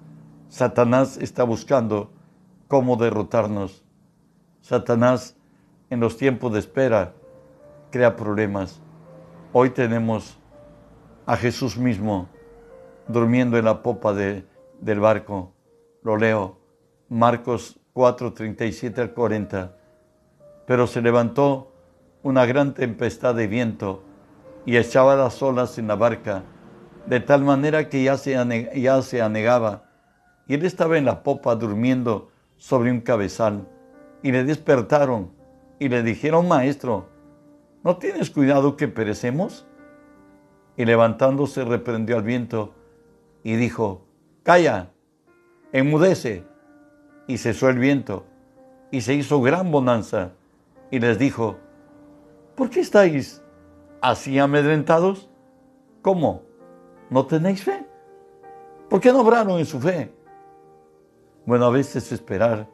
Satanás 0.50 1.16
está 1.16 1.45
buscando 1.45 2.11
cómo 2.66 2.97
derrotarnos. 2.97 3.85
Satanás 4.61 5.37
en 5.90 6.00
los 6.00 6.16
tiempos 6.16 6.52
de 6.52 6.59
espera 6.59 7.14
crea 7.92 8.16
problemas. 8.16 8.80
Hoy 9.52 9.71
tenemos 9.71 10.38
a 11.25 11.37
Jesús 11.37 11.78
mismo 11.78 12.28
durmiendo 13.07 13.59
en 13.59 13.64
la 13.64 13.80
popa 13.80 14.12
de, 14.12 14.45
del 14.80 14.99
barco. 14.99 15.52
Lo 16.02 16.16
leo, 16.16 16.59
Marcos 17.09 17.78
4, 17.92 18.33
37 18.33 19.00
al 19.00 19.12
40. 19.12 19.76
Pero 20.66 20.88
se 20.88 21.00
levantó 21.00 21.73
una 22.25 22.45
gran 22.45 22.75
tempestad 22.75 23.37
de 23.37 23.47
viento 23.47 24.02
y 24.66 24.76
echaba 24.76 25.14
las 25.14 25.40
olas 25.45 25.78
en 25.78 25.87
la 25.87 25.95
barca, 25.95 26.42
de 27.07 27.21
tal 27.21 27.45
manera 27.45 27.88
que 27.88 28.02
ya 28.02 28.16
se, 28.16 28.33
ya 28.75 29.00
se 29.02 29.23
anegaba. 29.23 29.89
Y 30.50 30.54
él 30.54 30.64
estaba 30.64 30.99
en 30.99 31.04
la 31.04 31.23
popa 31.23 31.54
durmiendo 31.54 32.33
sobre 32.57 32.90
un 32.90 33.02
cabezal. 33.02 33.69
Y 34.21 34.33
le 34.33 34.42
despertaron 34.42 35.30
y 35.78 35.88
le 35.88 36.02
dijeron, 36.02 36.49
Maestro, 36.49 37.07
¿no 37.85 37.99
tienes 37.99 38.30
cuidado 38.30 38.76
que 38.76 38.88
perecemos? 38.88 39.64
Y 40.76 40.87
levantándose 40.87 41.64
reprendió 41.64 42.16
al 42.16 42.25
viento 42.25 42.75
y 43.45 43.54
dijo, 43.54 44.02
Calla, 44.42 44.90
enmudece. 45.71 46.45
Y 47.28 47.38
cesó 47.38 47.69
el 47.69 47.78
viento 47.78 48.26
y 48.90 49.02
se 49.02 49.14
hizo 49.14 49.40
gran 49.40 49.71
bonanza. 49.71 50.33
Y 50.90 50.99
les 50.99 51.16
dijo, 51.16 51.59
¿por 52.57 52.71
qué 52.71 52.80
estáis 52.80 53.40
así 54.00 54.37
amedrentados? 54.40 55.30
¿Cómo? 56.02 56.42
¿No 57.09 57.25
tenéis 57.25 57.62
fe? 57.62 57.87
¿Por 58.88 59.00
qué 59.00 59.12
no 59.12 59.21
obraron 59.21 59.61
en 59.61 59.66
su 59.66 59.78
fe? 59.78 60.19
Bueno, 61.50 61.64
a 61.64 61.71
veces 61.71 62.12
esperar 62.12 62.69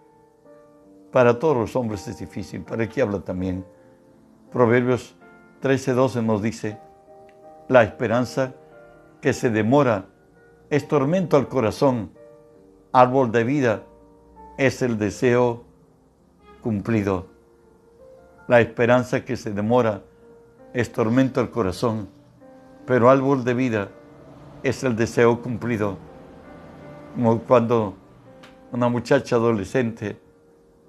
para 1.10 1.38
todos 1.38 1.56
los 1.56 1.74
hombres 1.76 2.06
es 2.08 2.18
difícil, 2.18 2.60
para 2.60 2.82
el 2.82 2.90
que 2.90 3.00
habla 3.00 3.20
también. 3.20 3.64
Proverbios 4.52 5.16
13:12 5.62 6.22
nos 6.22 6.42
dice, 6.42 6.78
la 7.68 7.82
esperanza 7.84 8.52
que 9.22 9.32
se 9.32 9.48
demora 9.48 10.04
es 10.68 10.86
tormento 10.86 11.38
al 11.38 11.48
corazón, 11.48 12.10
árbol 12.92 13.32
de 13.32 13.44
vida 13.44 13.82
es 14.58 14.82
el 14.82 14.98
deseo 14.98 15.64
cumplido. 16.60 17.28
La 18.46 18.60
esperanza 18.60 19.24
que 19.24 19.38
se 19.38 19.52
demora 19.52 20.02
es 20.74 20.92
tormento 20.92 21.40
al 21.40 21.48
corazón, 21.48 22.10
pero 22.84 23.08
árbol 23.08 23.42
de 23.42 23.54
vida 23.54 23.88
es 24.62 24.84
el 24.84 24.96
deseo 24.96 25.40
cumplido. 25.40 25.96
Como 27.14 27.38
cuando 27.38 27.96
una 28.72 28.88
muchacha 28.88 29.36
adolescente 29.36 30.18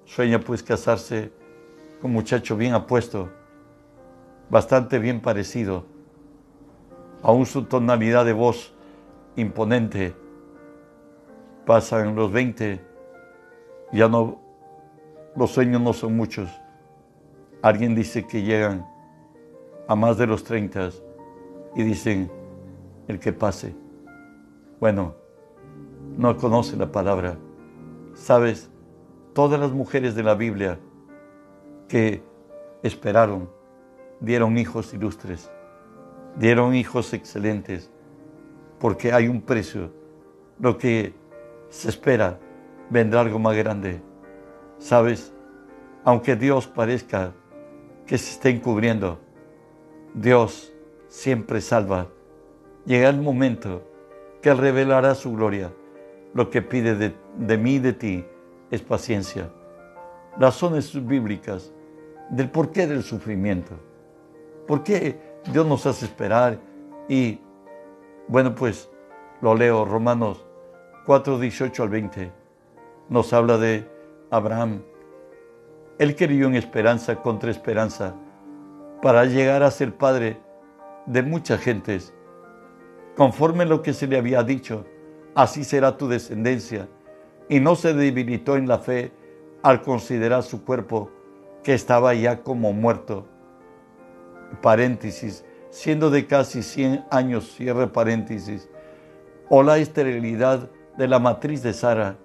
sueña 0.04 0.40
pues 0.40 0.62
casarse 0.62 1.30
con 2.00 2.10
un 2.10 2.14
muchacho 2.14 2.56
bien 2.56 2.74
apuesto, 2.74 3.28
bastante 4.48 4.98
bien 4.98 5.20
parecido, 5.20 5.84
aún 7.22 7.46
su 7.46 7.64
tonalidad 7.64 8.24
de 8.24 8.32
voz 8.32 8.72
imponente. 9.36 10.14
Pasan 11.66 12.14
los 12.14 12.32
20, 12.32 12.80
ya 13.92 14.08
no, 14.08 14.40
los 15.36 15.50
sueños 15.50 15.82
no 15.82 15.92
son 15.92 16.16
muchos. 16.16 16.48
Alguien 17.60 17.94
dice 17.94 18.26
que 18.26 18.42
llegan 18.42 18.86
a 19.86 19.94
más 19.94 20.16
de 20.16 20.26
los 20.26 20.44
30 20.44 20.90
y 21.74 21.82
dicen, 21.82 22.30
el 23.08 23.18
que 23.18 23.32
pase. 23.32 23.74
Bueno, 24.80 25.14
no 26.16 26.36
conoce 26.36 26.76
la 26.76 26.90
palabra. 26.90 27.36
Sabes, 28.18 28.68
todas 29.32 29.58
las 29.58 29.70
mujeres 29.70 30.14
de 30.14 30.22
la 30.22 30.34
Biblia 30.34 30.78
que 31.88 32.22
esperaron 32.82 33.48
dieron 34.20 34.58
hijos 34.58 34.92
ilustres, 34.92 35.50
dieron 36.36 36.74
hijos 36.74 37.14
excelentes, 37.14 37.90
porque 38.80 39.12
hay 39.12 39.28
un 39.28 39.40
precio. 39.40 39.92
Lo 40.58 40.76
que 40.76 41.14
se 41.70 41.88
espera 41.88 42.38
vendrá 42.90 43.20
algo 43.20 43.38
más 43.38 43.56
grande. 43.56 44.02
¿Sabes? 44.78 45.32
Aunque 46.04 46.36
Dios 46.36 46.66
parezca 46.66 47.32
que 48.04 48.18
se 48.18 48.32
esté 48.32 48.50
encubriendo, 48.50 49.20
Dios 50.12 50.72
siempre 51.06 51.60
salva. 51.60 52.08
Llega 52.84 53.08
el 53.08 53.22
momento 53.22 53.84
que 54.42 54.52
revelará 54.52 55.14
su 55.14 55.32
gloria. 55.32 55.72
Lo 56.34 56.50
que 56.50 56.62
pide 56.62 56.94
de, 56.94 57.14
de 57.36 57.58
mí 57.58 57.74
y 57.74 57.78
de 57.78 57.92
ti 57.92 58.24
es 58.70 58.82
paciencia. 58.82 59.50
Razones 60.38 61.06
bíblicas 61.06 61.72
del 62.30 62.50
porqué 62.50 62.86
del 62.86 63.02
sufrimiento. 63.02 63.74
¿Por 64.66 64.82
qué 64.82 65.18
Dios 65.52 65.66
nos 65.66 65.86
hace 65.86 66.04
esperar? 66.04 66.58
Y 67.08 67.40
bueno, 68.28 68.54
pues 68.54 68.90
lo 69.40 69.54
leo, 69.54 69.84
Romanos 69.84 70.44
4, 71.06 71.38
18 71.38 71.82
al 71.82 71.88
20. 71.88 72.32
Nos 73.08 73.32
habla 73.32 73.56
de 73.56 73.88
Abraham. 74.30 74.82
Él 75.98 76.14
creyó 76.14 76.46
en 76.46 76.54
esperanza 76.54 77.16
contra 77.16 77.50
esperanza 77.50 78.14
para 79.00 79.24
llegar 79.24 79.62
a 79.62 79.70
ser 79.70 79.94
padre 79.94 80.38
de 81.06 81.22
muchas 81.22 81.60
gentes. 81.60 82.12
Conforme 83.16 83.64
lo 83.64 83.80
que 83.82 83.94
se 83.94 84.06
le 84.06 84.18
había 84.18 84.42
dicho, 84.42 84.84
así 85.38 85.62
será 85.62 85.96
tu 85.96 86.08
descendencia. 86.08 86.88
Y 87.48 87.60
no 87.60 87.76
se 87.76 87.94
debilitó 87.94 88.56
en 88.56 88.66
la 88.66 88.80
fe 88.80 89.12
al 89.62 89.82
considerar 89.82 90.42
su 90.42 90.64
cuerpo 90.64 91.12
que 91.62 91.74
estaba 91.74 92.12
ya 92.14 92.42
como 92.42 92.72
muerto. 92.72 93.24
Paréntesis, 94.60 95.44
siendo 95.70 96.10
de 96.10 96.26
casi 96.26 96.64
100 96.64 97.04
años, 97.12 97.52
cierre 97.52 97.86
paréntesis, 97.86 98.68
o 99.48 99.62
la 99.62 99.78
esterilidad 99.78 100.68
de 100.96 101.06
la 101.06 101.20
matriz 101.20 101.62
de 101.62 101.72
Sara, 101.72 102.16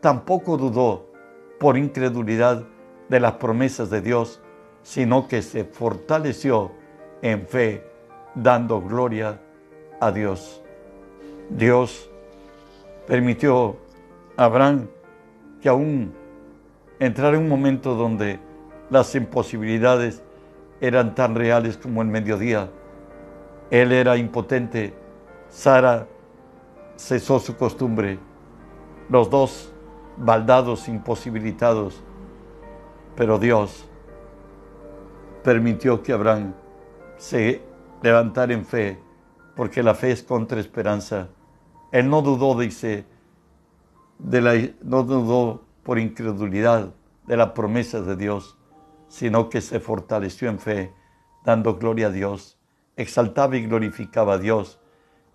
tampoco 0.00 0.56
dudó 0.56 1.12
por 1.60 1.78
incredulidad 1.78 2.64
de 3.08 3.20
las 3.20 3.34
promesas 3.34 3.90
de 3.90 4.00
Dios, 4.00 4.42
sino 4.82 5.28
que 5.28 5.40
se 5.40 5.64
fortaleció 5.64 6.72
en 7.22 7.46
fe, 7.46 7.84
dando 8.34 8.80
gloria 8.82 9.40
a 10.00 10.10
Dios. 10.10 10.60
Dios 11.48 12.10
permitió 13.06 13.76
a 14.36 14.44
Abraham 14.44 14.88
que 15.60 15.68
aún 15.68 16.12
entrara 16.98 17.36
en 17.36 17.44
un 17.44 17.48
momento 17.48 17.94
donde 17.94 18.40
las 18.90 19.14
imposibilidades 19.14 20.22
eran 20.80 21.14
tan 21.14 21.34
reales 21.34 21.76
como 21.76 22.02
el 22.02 22.08
mediodía. 22.08 22.70
Él 23.70 23.92
era 23.92 24.16
impotente, 24.16 24.94
Sara 25.48 26.06
cesó 26.96 27.38
su 27.38 27.56
costumbre, 27.56 28.18
los 29.08 29.30
dos 29.30 29.72
baldados, 30.16 30.88
imposibilitados, 30.88 32.02
pero 33.16 33.38
Dios 33.38 33.88
permitió 35.42 36.02
que 36.02 36.12
Abraham 36.12 36.54
se 37.16 37.62
levantara 38.02 38.52
en 38.52 38.64
fe, 38.64 38.98
porque 39.54 39.82
la 39.82 39.94
fe 39.94 40.12
es 40.12 40.22
contra 40.22 40.60
esperanza. 40.60 41.28
Él 41.92 42.10
no 42.10 42.22
dudó, 42.22 42.58
dice, 42.58 43.06
de 44.18 44.40
la, 44.40 44.54
no 44.82 45.02
dudó 45.02 45.64
por 45.82 45.98
incredulidad 45.98 46.92
de 47.26 47.36
la 47.36 47.54
promesa 47.54 48.00
de 48.00 48.16
Dios, 48.16 48.56
sino 49.08 49.48
que 49.48 49.60
se 49.60 49.80
fortaleció 49.80 50.48
en 50.48 50.58
fe, 50.58 50.92
dando 51.44 51.76
gloria 51.76 52.08
a 52.08 52.10
Dios, 52.10 52.58
exaltaba 52.96 53.56
y 53.56 53.66
glorificaba 53.66 54.34
a 54.34 54.38
Dios. 54.38 54.80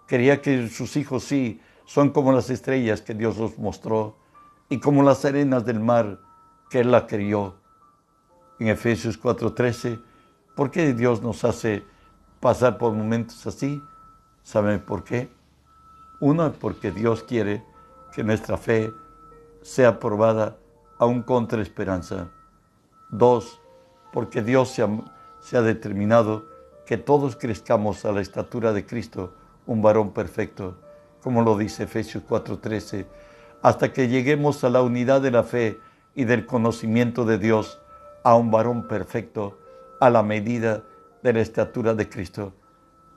Quería 0.08 0.42
que 0.42 0.68
sus 0.68 0.98
hijos 0.98 1.24
sí 1.24 1.62
son 1.86 2.10
como 2.10 2.32
las 2.34 2.50
estrellas 2.50 3.02
que 3.02 3.14
Dios 3.14 3.38
los 3.38 3.58
mostró 3.58 4.18
y 4.70 4.80
como 4.80 5.04
las 5.04 5.24
arenas 5.26 5.66
del 5.66 5.80
mar 5.80 6.20
que 6.70 6.82
Él 6.82 6.92
la 6.92 7.08
crió. 7.08 7.56
En 8.60 8.68
Efesios 8.68 9.18
4:13, 9.18 10.02
¿por 10.56 10.72
qué 10.72 10.94
Dios 10.94 11.22
nos 11.22 11.44
hace 11.44 11.84
pasar 12.40 12.78
por 12.78 12.94
momentos 12.94 13.46
así? 13.48 13.82
¿Saben 14.44 14.80
por 14.82 15.04
qué? 15.04 15.30
Uno, 16.22 16.54
porque 16.54 16.92
Dios 16.92 17.24
quiere 17.24 17.64
que 18.14 18.24
nuestra 18.24 18.56
fe 18.56 18.94
sea 19.64 20.00
probada 20.00 20.56
aún 21.00 21.24
contra 21.24 21.64
esperanza. 21.64 22.30
Dos, 23.10 23.60
porque 24.14 24.44
Dios 24.44 24.70
se 24.70 25.58
ha, 25.58 25.62
determinado 25.64 26.46
que 26.86 26.98
todos 26.98 27.36
crezcamos 27.36 28.06
a 28.06 28.12
la 28.12 28.22
estatura 28.22 28.72
de 28.72 28.86
Cristo, 28.86 29.34
un 29.66 29.82
varón 29.82 30.12
perfecto, 30.12 30.78
como 31.24 31.42
lo 31.42 31.58
dice 31.58 31.84
Efesios 31.84 32.24
4:13, 32.30 33.08
hasta 33.64 33.92
que 33.92 34.08
lleguemos 34.08 34.64
a 34.64 34.70
la 34.70 34.84
unidad 34.84 35.22
de 35.22 35.32
la 35.32 35.44
fe 35.44 35.80
y 36.14 36.26
del 36.26 36.46
conocimiento 36.46 37.26
de 37.26 37.40
Dios, 37.40 37.82
a 38.24 38.36
un 38.36 38.52
varón 38.52 38.88
perfecto, 38.88 39.58
a 40.00 40.12
la 40.12 40.22
medida 40.22 40.84
de 41.24 41.34
la 41.34 41.42
estatura 41.42 41.96
de 41.96 42.08
Cristo. 42.10 42.54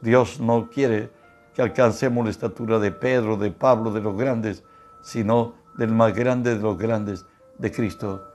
Dios 0.00 0.40
no 0.40 0.70
quiere 0.70 1.10
que 1.54 1.62
alcancemos 1.62 2.24
la 2.24 2.30
estatura 2.30 2.78
de 2.78 2.90
Pedro, 2.90 3.36
de 3.36 3.50
Pablo, 3.50 3.92
de 3.92 4.00
los 4.00 4.16
grandes, 4.16 4.64
sino 5.02 5.54
del 5.76 5.92
más 5.92 6.14
grande 6.14 6.54
de 6.54 6.60
los 6.60 6.76
grandes, 6.76 7.26
de 7.58 7.70
Cristo. 7.70 8.28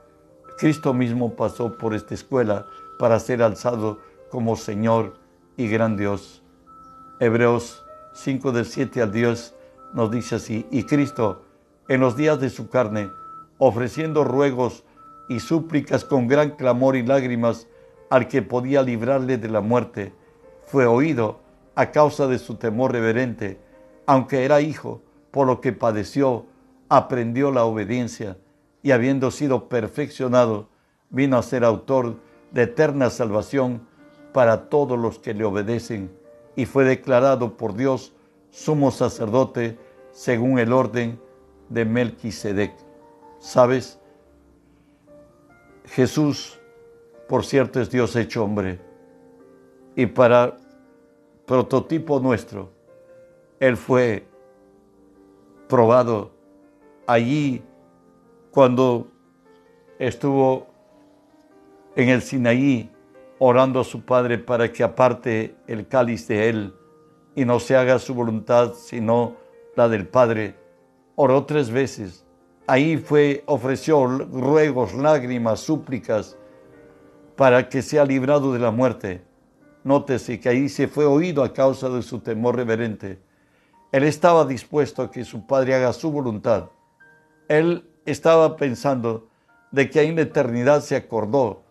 Cristo 0.58 0.94
mismo 0.94 1.36
pasó 1.36 1.76
por 1.76 1.94
esta 1.94 2.14
escuela 2.14 2.66
para 2.98 3.18
ser 3.18 3.42
alzado 3.42 4.00
como 4.30 4.56
Señor 4.56 5.14
y 5.56 5.68
gran 5.68 5.96
Dios. 5.96 6.42
Hebreos 7.18 7.84
5 8.14 8.52
del 8.52 8.64
7 8.64 9.02
al 9.02 9.12
Dios 9.12 9.54
nos 9.92 10.10
dice 10.10 10.36
así, 10.36 10.66
y 10.70 10.84
Cristo 10.84 11.44
en 11.88 12.00
los 12.00 12.16
días 12.16 12.40
de 12.40 12.50
su 12.50 12.68
carne, 12.68 13.10
ofreciendo 13.58 14.22
ruegos 14.24 14.84
y 15.28 15.40
súplicas 15.40 16.04
con 16.04 16.28
gran 16.28 16.50
clamor 16.50 16.96
y 16.96 17.02
lágrimas 17.02 17.66
al 18.10 18.28
que 18.28 18.42
podía 18.42 18.82
librarle 18.82 19.38
de 19.38 19.48
la 19.48 19.60
muerte, 19.60 20.12
fue 20.66 20.86
oído 20.86 21.40
a 21.80 21.92
causa 21.92 22.26
de 22.26 22.38
su 22.38 22.56
temor 22.56 22.92
reverente, 22.92 23.58
aunque 24.04 24.44
era 24.44 24.60
hijo, 24.60 25.00
por 25.30 25.46
lo 25.46 25.62
que 25.62 25.72
padeció, 25.72 26.44
aprendió 26.90 27.50
la 27.52 27.64
obediencia 27.64 28.36
y 28.82 28.90
habiendo 28.90 29.30
sido 29.30 29.70
perfeccionado, 29.70 30.68
vino 31.08 31.38
a 31.38 31.42
ser 31.42 31.64
autor 31.64 32.16
de 32.50 32.64
eterna 32.64 33.08
salvación 33.08 33.86
para 34.34 34.68
todos 34.68 34.98
los 34.98 35.18
que 35.18 35.32
le 35.32 35.44
obedecen 35.44 36.10
y 36.54 36.66
fue 36.66 36.84
declarado 36.84 37.56
por 37.56 37.74
Dios 37.74 38.12
sumo 38.50 38.90
sacerdote 38.90 39.78
según 40.12 40.58
el 40.58 40.74
orden 40.74 41.18
de 41.70 41.86
Melquisedec. 41.86 42.74
¿Sabes? 43.38 43.98
Jesús, 45.86 46.60
por 47.26 47.46
cierto, 47.46 47.80
es 47.80 47.90
Dios 47.90 48.16
hecho 48.16 48.44
hombre. 48.44 48.80
Y 49.96 50.04
para 50.04 50.59
prototipo 51.50 52.20
nuestro, 52.20 52.70
Él 53.58 53.76
fue 53.76 54.24
probado 55.66 56.30
allí 57.08 57.60
cuando 58.52 59.08
estuvo 59.98 60.68
en 61.96 62.08
el 62.08 62.22
Sinaí 62.22 62.88
orando 63.40 63.80
a 63.80 63.84
su 63.84 64.04
Padre 64.04 64.38
para 64.38 64.70
que 64.70 64.84
aparte 64.84 65.56
el 65.66 65.88
cáliz 65.88 66.28
de 66.28 66.50
él 66.50 66.74
y 67.34 67.44
no 67.44 67.58
se 67.58 67.74
haga 67.74 67.98
su 67.98 68.14
voluntad 68.14 68.74
sino 68.74 69.34
la 69.74 69.88
del 69.88 70.06
Padre. 70.06 70.54
Oró 71.16 71.46
tres 71.46 71.68
veces. 71.68 72.24
Ahí 72.68 72.96
fue, 72.96 73.42
ofreció 73.46 74.06
ruegos, 74.06 74.94
lágrimas, 74.94 75.58
súplicas 75.58 76.38
para 77.34 77.68
que 77.68 77.82
sea 77.82 78.04
librado 78.04 78.52
de 78.52 78.60
la 78.60 78.70
muerte. 78.70 79.29
Nótese 79.84 80.40
que 80.40 80.48
ahí 80.48 80.68
se 80.68 80.88
fue 80.88 81.06
oído 81.06 81.42
a 81.42 81.52
causa 81.52 81.88
de 81.88 82.02
su 82.02 82.20
temor 82.20 82.56
reverente. 82.56 83.18
Él 83.92 84.04
estaba 84.04 84.44
dispuesto 84.44 85.02
a 85.02 85.10
que 85.10 85.24
su 85.24 85.46
Padre 85.46 85.74
haga 85.74 85.92
su 85.92 86.10
voluntad. 86.10 86.70
Él 87.48 87.88
estaba 88.04 88.56
pensando 88.56 89.28
de 89.70 89.90
que 89.90 90.02
en 90.02 90.16
la 90.16 90.22
eternidad 90.22 90.80
se 90.80 90.96
acordó 90.96 91.62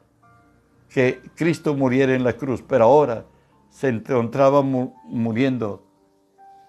que 0.89 1.21
Cristo 1.35 1.75
muriera 1.75 2.13
en 2.15 2.23
la 2.23 2.33
cruz, 2.33 2.63
pero 2.67 2.85
ahora 2.85 3.25
se 3.69 3.89
encontraba 3.89 4.61
muriendo 4.61 5.85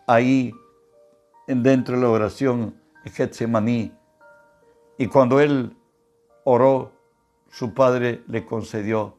ahí 0.07 0.53
dentro 1.47 1.97
de 1.97 2.03
la 2.03 2.11
oración 2.11 2.75
en 3.05 3.13
Getsemaní. 3.13 3.93
Y 4.99 5.07
cuando 5.07 5.41
él 5.41 5.77
oró, 6.45 6.93
su 7.49 7.75
Padre 7.75 8.23
le 8.27 8.45
concedió. 8.45 9.17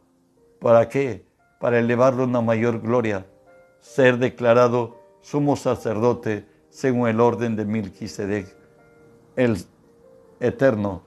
¿Para 0.60 0.88
qué? 0.88 1.26
Para 1.62 1.80
elevarlo 1.80 2.24
a 2.24 2.26
una 2.26 2.42
mayor 2.42 2.82
gloria, 2.82 3.26
ser 3.80 4.18
declarado 4.18 4.98
sumo 5.22 5.56
sacerdote 5.56 6.46
según 6.70 7.08
el 7.08 7.22
orden 7.22 7.56
de 7.56 7.66
Melquisedec. 7.66 8.54
El 9.36 9.58
eterno 10.40 11.04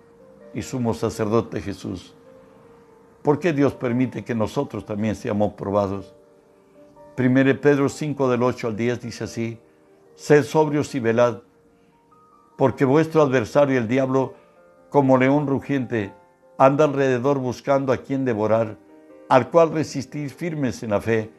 y 0.54 0.62
sumo 0.62 0.94
sacerdote 0.94 1.60
Jesús. 1.60 2.14
¿Por 3.22 3.40
qué 3.40 3.52
Dios 3.52 3.74
permite 3.74 4.24
que 4.24 4.34
nosotros 4.34 4.86
también 4.86 5.16
seamos 5.16 5.54
probados? 5.54 6.14
1 7.18 7.60
Pedro 7.60 7.88
5 7.88 8.30
del 8.30 8.42
8 8.42 8.68
al 8.68 8.76
10 8.76 9.00
dice 9.00 9.24
así, 9.24 9.58
sed 10.14 10.44
sobrios 10.44 10.94
y 10.94 11.00
velad, 11.00 11.40
porque 12.56 12.84
vuestro 12.84 13.22
adversario 13.22 13.78
el 13.78 13.88
diablo 13.88 14.34
como 14.90 15.18
león 15.18 15.46
rugiente, 15.46 16.12
anda 16.58 16.84
alrededor 16.84 17.38
buscando 17.38 17.92
a 17.92 17.96
quien 17.96 18.24
devorar, 18.24 18.76
al 19.28 19.50
cual 19.50 19.72
resistís 19.72 20.34
firmes 20.34 20.82
en 20.82 20.90
la 20.90 21.00
fe, 21.00 21.30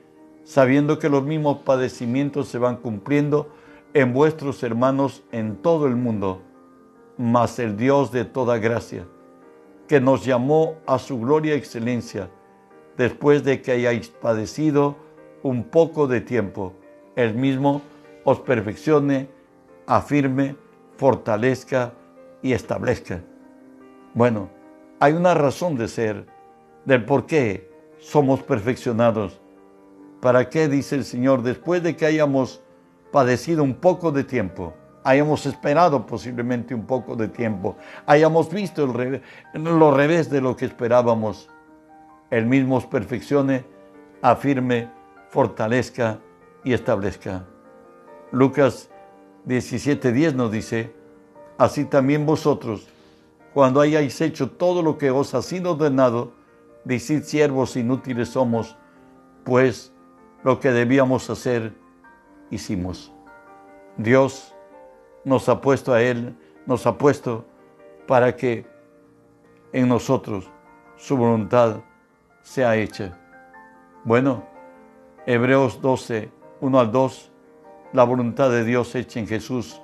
sabiendo 0.43 0.99
que 0.99 1.09
los 1.09 1.23
mismos 1.23 1.59
padecimientos 1.59 2.47
se 2.47 2.57
van 2.57 2.77
cumpliendo 2.77 3.49
en 3.93 4.13
vuestros 4.13 4.61
hermanos 4.63 5.23
en 5.31 5.57
todo 5.57 5.87
el 5.87 5.95
mundo. 5.95 6.41
Mas 7.17 7.59
el 7.59 7.77
Dios 7.77 8.11
de 8.11 8.25
toda 8.25 8.57
gracia, 8.57 9.07
que 9.87 10.01
nos 10.01 10.25
llamó 10.25 10.75
a 10.85 10.99
su 10.99 11.19
gloria 11.19 11.55
y 11.55 11.57
excelencia, 11.57 12.29
después 12.97 13.43
de 13.43 13.61
que 13.61 13.71
hayáis 13.71 14.09
padecido 14.09 14.97
un 15.43 15.63
poco 15.63 16.07
de 16.07 16.21
tiempo, 16.21 16.73
el 17.15 17.35
mismo 17.35 17.81
os 18.23 18.39
perfeccione, 18.39 19.29
afirme, 19.85 20.55
fortalezca 20.97 21.93
y 22.41 22.53
establezca. 22.53 23.21
Bueno, 24.13 24.49
hay 24.99 25.13
una 25.13 25.33
razón 25.33 25.75
de 25.77 25.87
ser, 25.87 26.25
del 26.85 27.05
por 27.05 27.25
qué 27.25 27.74
somos 28.05 28.43
perfeccionados. 28.43 29.41
¿Para 30.21 30.49
qué, 30.49 30.67
dice 30.67 30.95
el 30.95 31.05
Señor, 31.05 31.41
después 31.41 31.81
de 31.81 31.95
que 31.95 32.05
hayamos 32.05 32.61
padecido 33.11 33.63
un 33.63 33.75
poco 33.75 34.11
de 34.11 34.23
tiempo, 34.23 34.73
hayamos 35.03 35.45
esperado 35.45 36.05
posiblemente 36.05 36.75
un 36.75 36.85
poco 36.85 37.15
de 37.15 37.27
tiempo, 37.27 37.75
hayamos 38.05 38.49
visto 38.49 38.83
el 38.83 38.93
revés, 38.93 39.21
lo 39.53 39.91
revés 39.91 40.29
de 40.29 40.41
lo 40.41 40.55
que 40.55 40.65
esperábamos, 40.65 41.49
el 42.29 42.45
mismo 42.45 42.77
os 42.77 42.85
perfeccione, 42.85 43.65
afirme, 44.21 44.89
fortalezca 45.29 46.19
y 46.63 46.73
establezca. 46.73 47.45
Lucas 48.31 48.89
17:10 49.47 50.33
nos 50.33 50.51
dice, 50.51 50.93
así 51.57 51.85
también 51.85 52.25
vosotros, 52.25 52.87
cuando 53.53 53.81
hayáis 53.81 54.19
hecho 54.21 54.51
todo 54.51 54.81
lo 54.81 54.97
que 54.97 55.11
os 55.11 55.33
ha 55.33 55.41
sido 55.41 55.73
ordenado, 55.73 56.44
decid 56.85 57.23
siervos 57.23 57.75
inútiles 57.75 58.29
somos, 58.29 58.77
pues 59.43 59.93
lo 60.43 60.59
que 60.59 60.71
debíamos 60.71 61.29
hacer, 61.29 61.73
hicimos. 62.49 63.11
Dios 63.97 64.55
nos 65.23 65.49
ha 65.49 65.59
puesto 65.61 65.93
a 65.93 66.01
Él, 66.01 66.37
nos 66.65 66.85
ha 66.85 66.97
puesto 66.97 67.45
para 68.07 68.35
que 68.35 68.65
en 69.73 69.89
nosotros 69.89 70.49
su 70.95 71.17
voluntad 71.17 71.81
sea 72.41 72.75
hecha. 72.75 73.17
Bueno, 74.03 74.45
Hebreos 75.25 75.81
12, 75.81 76.29
1 76.61 76.79
al 76.79 76.91
2, 76.91 77.31
la 77.93 78.03
voluntad 78.03 78.51
de 78.51 78.63
Dios 78.63 78.93
hecha 78.93 79.19
en 79.19 79.27
Jesús, 79.27 79.81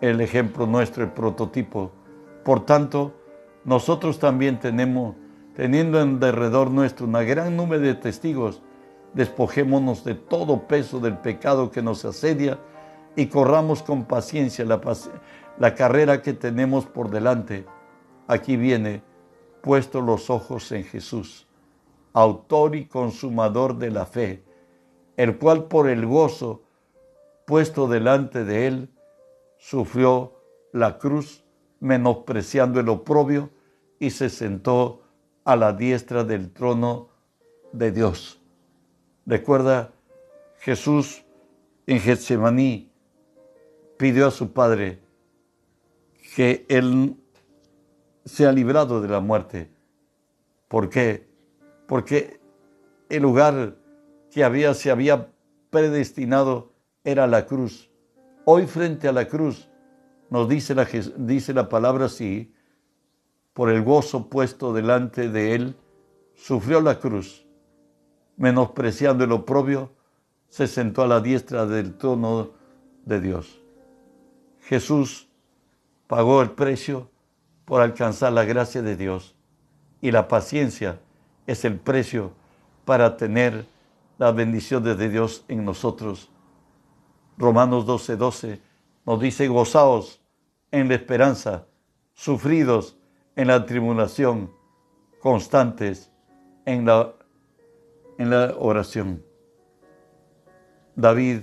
el 0.00 0.20
ejemplo 0.20 0.66
nuestro, 0.66 1.04
el 1.04 1.12
prototipo. 1.12 1.90
Por 2.44 2.66
tanto, 2.66 3.14
nosotros 3.64 4.18
también 4.18 4.60
tenemos, 4.60 5.16
teniendo 5.54 6.00
en 6.00 6.20
derredor 6.20 6.70
nuestro 6.70 7.06
una 7.06 7.22
gran 7.22 7.56
número 7.56 7.82
de 7.82 7.94
testigos, 7.94 8.62
despojémonos 9.14 10.04
de 10.04 10.14
todo 10.14 10.66
peso 10.66 11.00
del 11.00 11.18
pecado 11.18 11.70
que 11.70 11.82
nos 11.82 12.04
asedia 12.04 12.58
y 13.16 13.26
corramos 13.26 13.82
con 13.82 14.04
paciencia 14.04 14.64
la, 14.64 14.80
la 15.58 15.74
carrera 15.74 16.22
que 16.22 16.32
tenemos 16.32 16.86
por 16.86 17.10
delante. 17.10 17.66
Aquí 18.26 18.56
viene, 18.56 19.02
puesto 19.60 20.00
los 20.00 20.30
ojos 20.30 20.72
en 20.72 20.84
Jesús, 20.84 21.46
autor 22.14 22.74
y 22.74 22.86
consumador 22.86 23.76
de 23.76 23.90
la 23.90 24.06
fe, 24.06 24.42
el 25.16 25.36
cual 25.36 25.64
por 25.64 25.88
el 25.88 26.06
gozo 26.06 26.62
puesto 27.46 27.86
delante 27.88 28.44
de 28.44 28.66
él, 28.66 28.90
sufrió 29.58 30.40
la 30.72 30.98
cruz, 30.98 31.44
menospreciando 31.80 32.80
el 32.80 32.88
oprobio, 32.88 33.50
y 33.98 34.10
se 34.10 34.30
sentó 34.30 35.01
a 35.44 35.56
la 35.56 35.72
diestra 35.72 36.24
del 36.24 36.52
trono 36.52 37.08
de 37.72 37.90
Dios. 37.90 38.40
Recuerda, 39.26 39.92
Jesús 40.58 41.24
en 41.86 42.00
Getsemaní 42.00 42.90
pidió 43.96 44.26
a 44.26 44.30
su 44.30 44.52
Padre 44.52 45.00
que 46.34 46.64
Él 46.68 47.16
sea 48.24 48.52
librado 48.52 49.00
de 49.00 49.08
la 49.08 49.20
muerte. 49.20 49.70
¿Por 50.68 50.88
qué? 50.88 51.28
Porque 51.86 52.40
el 53.08 53.22
lugar 53.22 53.76
que 54.30 54.44
había, 54.44 54.74
se 54.74 54.90
había 54.90 55.28
predestinado 55.70 56.72
era 57.04 57.26
la 57.26 57.46
cruz. 57.46 57.90
Hoy 58.44 58.66
frente 58.66 59.08
a 59.08 59.12
la 59.12 59.28
cruz 59.28 59.68
nos 60.30 60.48
dice 60.48 60.74
la, 60.74 60.88
dice 61.16 61.52
la 61.52 61.68
palabra 61.68 62.06
así, 62.06 62.54
por 63.52 63.70
el 63.70 63.82
gozo 63.82 64.28
puesto 64.28 64.72
delante 64.72 65.28
de 65.28 65.54
él, 65.54 65.76
sufrió 66.34 66.80
la 66.80 66.98
cruz, 66.98 67.46
menospreciando 68.36 69.24
el 69.24 69.32
oprobio, 69.32 69.92
se 70.48 70.66
sentó 70.66 71.02
a 71.02 71.06
la 71.06 71.20
diestra 71.20 71.66
del 71.66 71.96
trono 71.96 72.50
de 73.04 73.20
Dios. 73.20 73.60
Jesús 74.60 75.28
pagó 76.06 76.42
el 76.42 76.50
precio 76.50 77.10
por 77.64 77.80
alcanzar 77.80 78.32
la 78.32 78.44
gracia 78.44 78.82
de 78.82 78.96
Dios 78.96 79.34
y 80.00 80.10
la 80.10 80.28
paciencia 80.28 81.00
es 81.46 81.64
el 81.64 81.78
precio 81.78 82.32
para 82.84 83.16
tener 83.16 83.66
la 84.18 84.32
bendición 84.32 84.82
de 84.82 85.08
Dios 85.08 85.44
en 85.48 85.64
nosotros 85.64 86.32
Romanos 87.42 87.86
12, 87.86 88.16
12 88.16 88.60
nos 89.04 89.20
dice, 89.20 89.48
gozaos 89.48 90.20
en 90.70 90.88
la 90.88 90.94
esperanza, 90.94 91.66
sufridos 92.12 92.96
en 93.36 93.48
la 93.48 93.64
tribulación, 93.66 94.50
constantes 95.20 96.10
en 96.64 96.84
la, 96.84 97.14
en 98.18 98.30
la 98.30 98.54
oración. 98.58 99.22
David, 100.94 101.42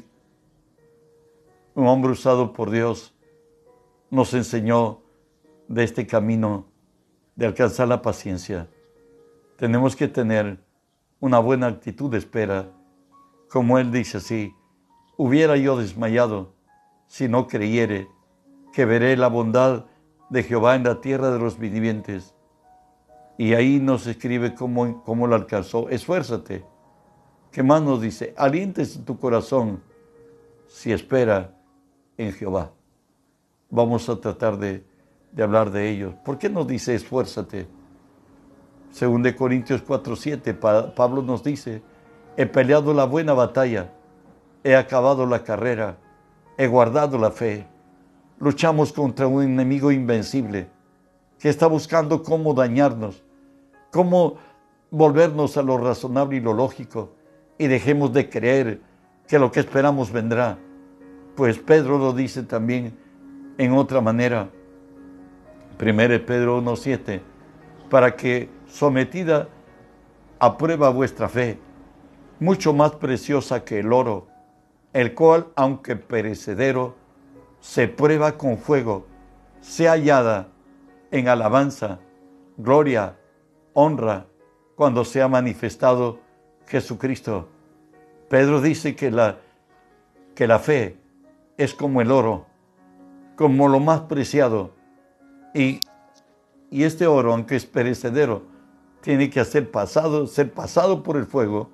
un 1.75 1.88
hombre 1.88 2.12
usado 2.12 2.54
por 2.54 2.69
Dios, 2.69 3.15
nos 4.12 4.34
enseñó 4.34 5.02
de 5.67 5.84
este 5.84 6.06
camino 6.06 6.65
de 7.36 7.45
alcanzar 7.47 7.88
la 7.88 8.02
paciencia. 8.02 8.67
Tenemos 9.58 9.95
que 9.95 10.08
tener 10.08 10.60
una 11.19 11.39
buena 11.39 11.67
actitud 11.67 12.12
de 12.12 12.17
espera, 12.17 12.71
como 13.49 13.78
él 13.80 13.91
dice 13.91 14.17
así, 14.17 14.54
hubiera 15.17 15.58
yo 15.58 15.78
desmayado 15.78 16.54
si 17.08 17.28
no 17.28 17.47
creyere 17.47 18.08
que 18.73 18.86
veré 18.86 19.17
la 19.17 19.28
bondad 19.28 19.86
de 20.30 20.44
Jehová 20.44 20.76
en 20.76 20.84
la 20.84 21.02
tierra 21.02 21.32
de 21.32 21.39
los 21.39 21.58
vivientes. 21.58 22.34
Y 23.38 23.54
ahí 23.54 23.80
nos 23.80 24.06
escribe 24.08 24.54
cómo, 24.54 25.04
cómo 25.04 25.28
lo 25.28 25.36
alcanzó. 25.36 25.89
Esfuérzate. 25.89 26.65
¿Qué 27.52 27.63
más 27.63 27.82
nos 27.82 28.02
dice? 28.02 28.34
Alientes 28.38 28.96
en 28.96 29.06
tu 29.06 29.18
corazón 29.18 29.82
si 30.68 30.92
espera 30.92 31.56
en 32.18 32.34
Jehová. 32.34 32.72
Vamos 33.70 34.10
a 34.10 34.20
tratar 34.20 34.58
de, 34.58 34.84
de 35.32 35.44
hablar 35.44 35.72
de 35.72 35.89
ellos. 35.89 36.13
¿Por 36.26 36.38
qué 36.38 36.50
nos 36.50 36.68
dice 36.68 36.94
esfuérzate? 36.96 37.68
Según 38.92 39.24
de 39.24 39.36
Corintios 39.36 39.86
4:7, 39.86 40.94
Pablo 40.94 41.22
nos 41.22 41.44
dice, 41.44 41.82
he 42.36 42.46
peleado 42.46 42.94
la 42.94 43.06
buena 43.06 43.34
batalla 43.34 43.92
he 44.63 44.76
acabado 44.76 45.26
la 45.26 45.44
carrera, 45.44 45.98
he 46.58 46.68
guardado 46.68 47.18
la 47.18 47.32
fe. 47.32 47.68
Luchamos 48.39 48.93
contra 48.93 49.28
un 49.28 49.43
enemigo 49.43 49.91
invencible 49.91 50.69
que 51.39 51.49
está 51.49 51.67
buscando 51.67 52.23
cómo 52.23 52.54
dañarnos, 52.54 53.23
cómo 53.91 54.38
volvernos 54.91 55.58
a 55.58 55.62
lo 55.62 55.78
razonable 55.78 56.38
y 56.38 56.39
lo 56.39 56.54
lógico 56.54 57.12
y 57.58 57.67
dejemos 57.67 58.13
de 58.13 58.30
creer 58.30 58.82
que 59.28 59.39
lo 59.39 59.52
que 59.52 59.60
esperamos 59.60 60.12
vendrá. 60.12 60.58
Pues 61.36 61.60
Pedro 61.60 61.97
lo 61.97 62.13
dice 62.13 62.43
también 62.43 62.97
en 63.58 63.73
otra 63.73 64.02
manera. 64.02 64.49
1 65.80 65.95
Pedro 66.25 66.62
1.7, 66.62 67.21
para 67.89 68.15
que 68.15 68.49
sometida 68.67 69.49
a 70.39 70.58
prueba 70.58 70.89
vuestra 70.89 71.28
fe, 71.28 71.60
mucho 72.39 72.73
más 72.73 72.93
preciosa 72.93 73.65
que 73.65 73.80
el 73.80 73.91
oro, 73.91 74.28
el 74.93 75.13
cual, 75.13 75.47
aunque 75.56 75.97
perecedero, 75.97 76.95
se 77.60 77.88
prueba 77.88 78.38
con 78.38 78.58
fuego, 78.58 79.06
sea 79.62 79.91
hallada 79.91 80.48
en 81.12 81.28
alabanza, 81.28 82.00
gloria, 82.58 83.17
honra, 83.74 84.28
cuando 84.76 85.04
sea 85.04 85.28
manifestado 85.28 86.19
Jesucristo. 86.67 87.50
Pedro 88.30 88.62
dice 88.62 88.95
que 88.95 89.12
la, 89.12 89.38
que 90.36 90.48
la 90.48 90.60
fe 90.60 90.98
es 91.58 91.74
como 91.74 92.02
el 92.02 92.12
oro, 92.12 92.45
como 93.36 93.67
lo 93.67 93.80
más 93.80 94.02
preciado. 94.02 94.72
Y, 95.54 95.82
y 96.69 96.84
este 96.84 97.08
oro, 97.08 97.34
aunque 97.34 97.56
es 97.56 97.65
perecedero, 97.65 98.43
tiene 99.02 99.30
que 99.30 99.43
ser 99.43 99.69
pasado, 99.72 100.28
ser 100.28 100.54
pasado 100.54 101.04
por 101.04 101.17
el 101.17 101.26
fuego, 101.26 101.69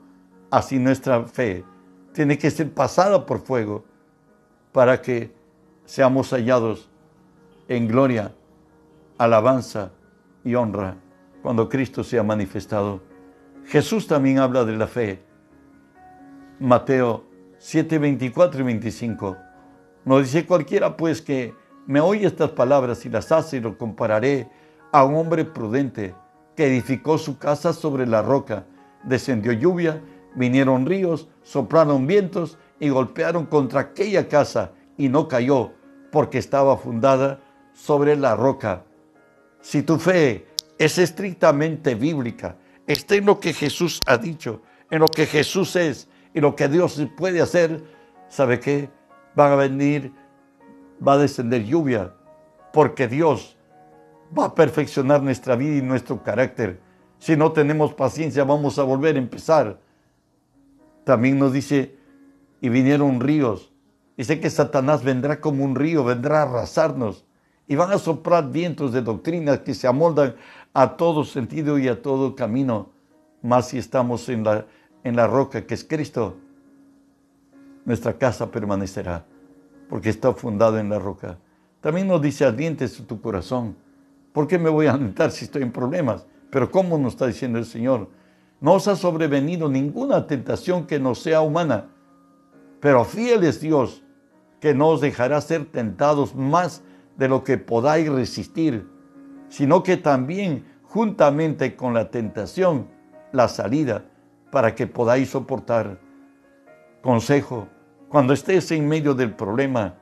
así 0.50 0.80
nuestra 0.80 1.24
fe 1.26 1.64
tiene 2.16 2.38
que 2.38 2.50
ser 2.50 2.74
pasada 2.74 3.26
por 3.26 3.42
fuego 3.42 3.84
para 4.72 5.02
que 5.02 5.35
seamos 5.86 6.32
hallados 6.32 6.90
en 7.68 7.88
gloria, 7.88 8.34
alabanza 9.18 9.92
y 10.44 10.56
honra 10.56 10.98
cuando 11.42 11.70
Cristo 11.70 12.04
se 12.04 12.20
ha 12.20 12.24
manifestado. 12.24 13.02
Jesús 13.66 14.08
también 14.08 14.40
habla 14.40 14.66
de 14.66 14.76
la 14.76 14.88
fe. 14.88 15.24
Mateo 16.60 17.26
7, 17.58 17.98
24 17.98 18.62
y 18.62 18.64
25. 18.64 19.38
Nos 20.06 20.24
dice 20.24 20.46
cualquiera 20.46 20.98
pues 20.98 21.22
que 21.22 21.54
me 21.88 22.00
oye 22.00 22.28
estas 22.28 22.52
palabras 22.52 23.06
y 23.06 23.10
las 23.10 23.32
hace 23.32 23.58
y 23.58 23.60
lo 23.62 23.78
compararé 23.78 24.50
a 24.92 25.04
un 25.04 25.16
hombre 25.16 25.46
prudente 25.46 26.16
que 26.56 26.68
edificó 26.68 27.18
su 27.18 27.38
casa 27.38 27.74
sobre 27.74 28.08
la 28.08 28.22
roca. 28.22 28.66
Descendió 29.04 29.52
lluvia, 29.52 30.02
vinieron 30.36 30.86
ríos, 30.86 31.28
soplaron 31.44 32.08
vientos 32.08 32.58
y 32.80 32.90
golpearon 32.90 33.46
contra 33.46 33.82
aquella 33.82 34.28
casa 34.28 34.72
y 34.98 35.10
no 35.10 35.28
cayó 35.28 35.74
porque 36.16 36.38
estaba 36.38 36.78
fundada 36.78 37.42
sobre 37.74 38.16
la 38.16 38.38
roca. 38.38 38.86
Si 39.60 39.84
tu 39.84 40.00
fe 40.00 40.48
es 40.78 40.98
estrictamente 40.98 41.94
bíblica, 41.94 42.56
está 42.88 43.16
en 43.16 43.26
lo 43.26 43.38
que 43.38 43.52
Jesús 43.52 44.00
ha 44.06 44.18
dicho, 44.18 44.62
en 44.90 45.00
lo 45.00 45.10
que 45.10 45.26
Jesús 45.26 45.76
es 45.76 46.08
y 46.34 46.40
lo 46.40 46.56
que 46.56 46.70
Dios 46.70 47.06
puede 47.18 47.42
hacer, 47.42 47.84
¿sabe 48.30 48.62
qué? 48.62 48.90
Va 49.38 49.52
a 49.52 49.56
venir, 49.58 50.14
va 51.06 51.16
a 51.16 51.18
descender 51.18 51.66
lluvia, 51.66 52.14
porque 52.72 53.10
Dios 53.10 53.58
va 54.32 54.46
a 54.46 54.56
perfeccionar 54.56 55.22
nuestra 55.22 55.58
vida 55.58 55.76
y 55.76 55.82
nuestro 55.82 56.24
carácter. 56.24 56.80
Si 57.20 57.36
no 57.36 57.52
tenemos 57.52 57.94
paciencia, 57.94 58.46
vamos 58.46 58.80
a 58.80 58.84
volver 58.84 59.18
a 59.18 59.20
empezar. 59.20 59.82
También 61.04 61.38
nos 61.38 61.52
dice, 61.52 61.98
y 62.62 62.70
vinieron 62.70 63.20
ríos. 63.20 63.75
Dice 64.18 64.40
que 64.40 64.50
Satanás 64.50 65.04
vendrá 65.04 65.42
como 65.42 65.64
un 65.64 65.76
río, 65.76 66.04
vendrá 66.04 66.40
a 66.40 66.44
arrasarnos. 66.44 67.26
Y 67.68 67.76
van 67.76 67.92
a 67.92 67.98
soplar 67.98 68.52
vientos 68.52 68.94
de 68.94 69.02
doctrinas 69.02 69.60
que 69.60 69.74
se 69.74 69.88
amoldan 69.88 70.36
a 70.74 70.98
todo 70.98 71.24
sentido 71.24 71.80
y 71.80 71.88
a 71.88 72.02
todo 72.02 72.36
camino. 72.36 72.90
Más 73.42 73.70
si 73.70 73.78
estamos 73.78 74.30
en 74.30 74.44
la, 74.44 74.66
en 75.04 75.16
la 75.16 75.28
roca 75.28 75.66
que 75.66 75.74
es 75.74 75.84
Cristo, 75.84 76.38
nuestra 77.86 78.18
casa 78.18 78.52
permanecerá, 78.52 79.26
porque 79.90 80.10
está 80.10 80.34
fundada 80.34 80.80
en 80.80 80.90
la 80.90 81.00
roca. 81.00 81.38
También 81.82 82.08
nos 82.08 82.22
dice, 82.22 82.46
ardientes 82.46 83.02
tu 83.06 83.22
corazón. 83.22 83.76
¿Por 84.32 84.48
qué 84.48 84.58
me 84.58 84.70
voy 84.70 84.88
a 84.88 84.94
alentar 84.94 85.32
si 85.32 85.46
estoy 85.46 85.62
en 85.62 85.72
problemas? 85.72 86.26
Pero 86.50 86.72
¿cómo 86.72 86.98
nos 86.98 87.14
está 87.14 87.28
diciendo 87.28 87.60
el 87.60 87.66
Señor? 87.66 88.10
No 88.60 88.74
os 88.74 88.88
ha 88.88 88.96
sobrevenido 88.96 89.70
ninguna 89.70 90.26
tentación 90.28 90.88
que 90.88 91.00
no 91.00 91.14
sea 91.14 91.42
humana, 91.42 91.90
pero 92.80 93.04
fiel 93.04 93.44
es 93.44 93.60
Dios, 93.60 94.04
que 94.66 94.74
no 94.74 94.88
os 94.88 95.00
dejará 95.00 95.42
ser 95.42 95.66
tentados 95.66 96.34
más 96.34 96.82
de 97.18 97.28
lo 97.28 97.44
que 97.44 97.60
podáis 97.60 98.12
resistir, 98.12 98.90
sino 99.48 99.84
que 99.84 99.96
también 99.96 100.66
juntamente 100.82 101.76
con 101.76 101.94
la 101.94 102.10
tentación, 102.10 102.88
la 103.32 103.48
salida, 103.48 104.06
para 104.52 104.74
que 104.74 104.88
podáis 104.88 105.30
soportar. 105.30 106.00
Consejo, 107.04 107.68
cuando 108.10 108.34
estés 108.34 108.72
en 108.72 108.88
medio 108.88 109.14
del 109.14 109.36
problema, 109.36 109.98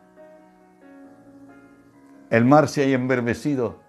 el 2.30 2.46
mar 2.46 2.70
se 2.70 2.84
haya 2.84 2.96
envermecido, 2.96 3.82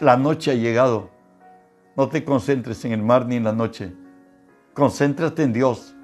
la 0.00 0.16
noche 0.16 0.52
ha 0.52 0.54
llegado, 0.54 1.10
no 1.94 2.08
te 2.08 2.24
concentres 2.24 2.82
en 2.86 2.92
el 2.92 3.02
mar 3.02 3.26
ni 3.26 3.36
en 3.36 3.44
la 3.44 3.52
noche, 3.52 3.92
concéntrate 4.72 5.42
en 5.42 5.52
Dios. 5.52 5.94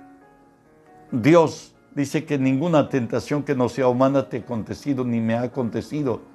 Dios 1.11 1.72
dice 1.95 2.25
que 2.25 2.39
ninguna 2.39 2.89
tentación 2.89 3.43
que 3.43 3.55
no 3.55 3.69
sea 3.69 3.89
humana 3.89 4.29
te 4.29 4.39
ha 4.39 4.41
acontecido 4.41 5.05
ni 5.05 5.21
me 5.21 5.35
ha 5.35 5.43
acontecido 5.43 6.33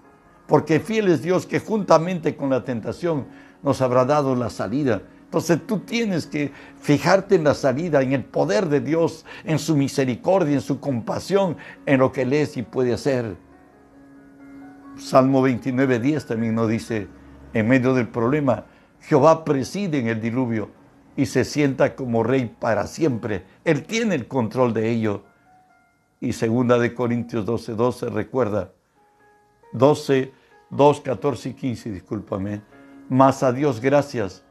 porque 0.48 0.80
fiel 0.80 1.10
es 1.10 1.22
Dios 1.22 1.46
que 1.46 1.60
juntamente 1.60 2.36
con 2.36 2.50
la 2.50 2.64
tentación 2.64 3.26
nos 3.62 3.82
habrá 3.82 4.06
dado 4.06 4.36
la 4.36 4.50
salida. 4.50 5.02
Entonces 5.26 5.60
tú 5.68 5.80
tienes 5.80 6.26
que 6.26 6.54
fijarte 6.80 7.36
en 7.36 7.44
la 7.44 7.54
salida, 7.54 8.02
en 8.02 8.14
el 8.14 8.24
poder 8.24 8.70
de 8.70 8.80
Dios, 8.80 9.26
en 9.44 9.60
su 9.60 9.76
misericordia, 9.76 10.54
en 10.54 10.62
su 10.62 10.80
compasión, 10.80 11.58
en 11.86 12.00
lo 12.00 12.14
que 12.14 12.22
Él 12.22 12.32
es 12.32 12.56
y 12.56 12.64
puede 12.64 12.94
hacer. 12.94 13.36
Salmo 14.98 15.42
29, 15.42 16.00
10 16.00 16.26
también 16.26 16.56
nos 16.56 16.70
dice, 16.70 17.10
en 17.54 17.68
medio 17.68 17.94
del 17.94 18.08
problema, 18.08 18.66
Jehová 19.02 19.44
preside 19.44 20.00
en 20.00 20.08
el 20.08 20.22
diluvio 20.22 20.72
y 21.18 21.26
se 21.26 21.44
sienta 21.44 21.94
como 21.94 22.24
rey 22.24 22.56
para 22.58 22.88
siempre. 22.88 23.44
Él 23.66 23.84
tiene 23.84 24.16
el 24.16 24.28
control 24.28 24.74
de 24.74 24.90
ello. 24.90 25.26
Y 26.20 26.34
segunda 26.34 26.80
de 26.80 26.94
Corintios 26.94 27.46
12, 27.46 27.74
12 27.74 28.10
recuerda, 28.10 28.72
12, 29.74 30.32
2, 30.70 31.02
14 31.02 31.50
y 31.50 31.54
15, 31.54 31.92
discúlpame. 31.92 32.62
Mas 33.10 33.44
a 33.44 33.52
Dios 33.52 33.80
gracias, 33.80 34.44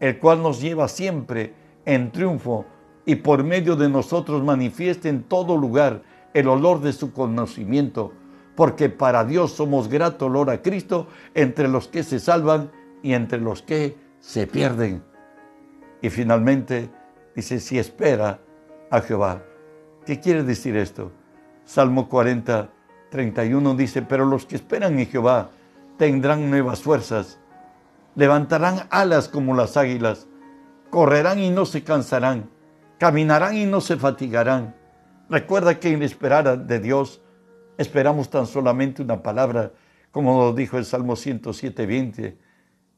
el 0.00 0.18
cual 0.18 0.42
nos 0.42 0.60
lleva 0.60 0.88
siempre 0.88 1.54
en 1.84 2.10
triunfo 2.10 2.64
y 3.04 3.16
por 3.16 3.44
medio 3.44 3.76
de 3.76 3.88
nosotros 3.88 4.42
manifiesta 4.42 5.08
en 5.08 5.22
todo 5.22 5.56
lugar 5.56 6.02
el 6.32 6.48
olor 6.48 6.80
de 6.80 6.92
su 6.92 7.12
conocimiento, 7.12 8.12
porque 8.56 8.88
para 8.88 9.24
Dios 9.24 9.52
somos 9.52 9.88
grato 9.88 10.26
olor 10.26 10.50
a 10.50 10.62
Cristo 10.62 11.08
entre 11.34 11.68
los 11.68 11.88
que 11.88 12.02
se 12.02 12.18
salvan 12.18 12.70
y 13.02 13.14
entre 13.14 13.40
los 13.40 13.62
que 13.62 13.96
se 14.20 14.46
pierden. 14.46 15.02
Y 16.02 16.10
finalmente 16.10 16.90
dice, 17.34 17.60
si 17.60 17.78
espera 17.78 18.40
a 18.90 19.00
Jehová. 19.00 19.42
¿Qué 20.10 20.18
quiere 20.18 20.42
decir 20.42 20.76
esto? 20.76 21.12
Salmo 21.64 22.08
40, 22.08 22.68
31 23.12 23.76
dice, 23.76 24.02
pero 24.02 24.24
los 24.24 24.44
que 24.44 24.56
esperan 24.56 24.98
en 24.98 25.06
Jehová 25.06 25.50
tendrán 25.98 26.50
nuevas 26.50 26.82
fuerzas, 26.82 27.38
levantarán 28.16 28.88
alas 28.90 29.28
como 29.28 29.54
las 29.54 29.76
águilas, 29.76 30.26
correrán 30.90 31.38
y 31.38 31.50
no 31.50 31.64
se 31.64 31.84
cansarán, 31.84 32.50
caminarán 32.98 33.56
y 33.56 33.66
no 33.66 33.80
se 33.80 33.96
fatigarán. 33.96 34.74
Recuerda 35.28 35.78
que 35.78 35.92
en 35.92 36.02
esperar 36.02 36.58
de 36.58 36.80
Dios 36.80 37.20
esperamos 37.78 38.30
tan 38.30 38.48
solamente 38.48 39.02
una 39.02 39.22
palabra, 39.22 39.70
como 40.10 40.42
lo 40.42 40.52
dijo 40.52 40.76
el 40.76 40.86
Salmo 40.86 41.14
107, 41.14 41.86
20. 41.86 42.36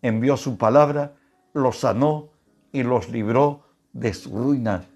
Envió 0.00 0.38
su 0.38 0.56
palabra, 0.56 1.12
los 1.52 1.80
sanó 1.80 2.30
y 2.72 2.82
los 2.82 3.10
libró 3.10 3.66
de 3.92 4.14
su 4.14 4.34
ruina. 4.34 4.86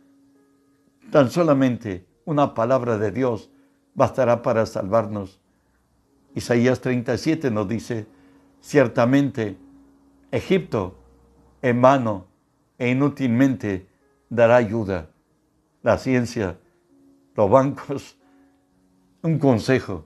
Tan 1.11 1.31
solamente 1.31 2.06
una 2.27 2.53
palabra 2.55 2.99
de 2.99 3.11
Dios 3.11 3.51
bastará 3.95 4.43
para 4.43 4.67
salvarnos. 4.67 5.41
Isaías 6.35 6.83
37 6.83 7.51
nos 7.51 7.67
dice, 7.67 8.07
ciertamente 8.61 9.57
Egipto 10.31 10.99
en 11.63 11.81
vano 11.81 12.27
e 12.79 12.91
inútilmente 12.91 13.89
dará 14.29 14.57
ayuda. 14.57 15.09
La 15.83 15.97
ciencia, 15.97 16.59
los 17.35 17.49
bancos, 17.49 18.19
un 19.23 19.39
consejo. 19.39 20.05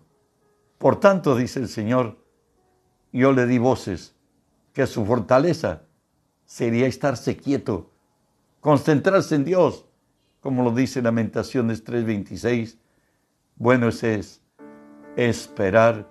Por 0.78 1.00
tanto, 1.00 1.34
dice 1.34 1.58
el 1.60 1.68
Señor, 1.68 2.18
yo 3.12 3.32
le 3.32 3.46
di 3.46 3.58
voces, 3.58 4.14
que 4.72 4.86
su 4.86 5.04
fortaleza 5.04 5.82
sería 6.44 6.86
estarse 6.86 7.36
quieto, 7.36 7.90
concentrarse 8.60 9.34
en 9.34 9.44
Dios, 9.44 9.86
como 10.40 10.62
lo 10.62 10.72
dice 10.72 11.02
Lamentaciones 11.02 11.84
3:26. 11.84 12.78
Bueno 13.56 13.88
ese 13.88 14.14
es 14.14 14.40
esperar 15.16 16.06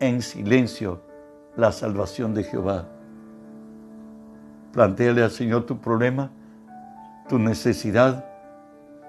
en 0.00 0.22
silencio 0.22 1.02
la 1.56 1.72
salvación 1.72 2.34
de 2.34 2.44
Jehová. 2.44 2.88
Plantéale 4.72 5.22
al 5.22 5.30
Señor 5.30 5.66
tu 5.66 5.80
problema, 5.80 6.30
tu 7.28 7.38
necesidad. 7.38 8.24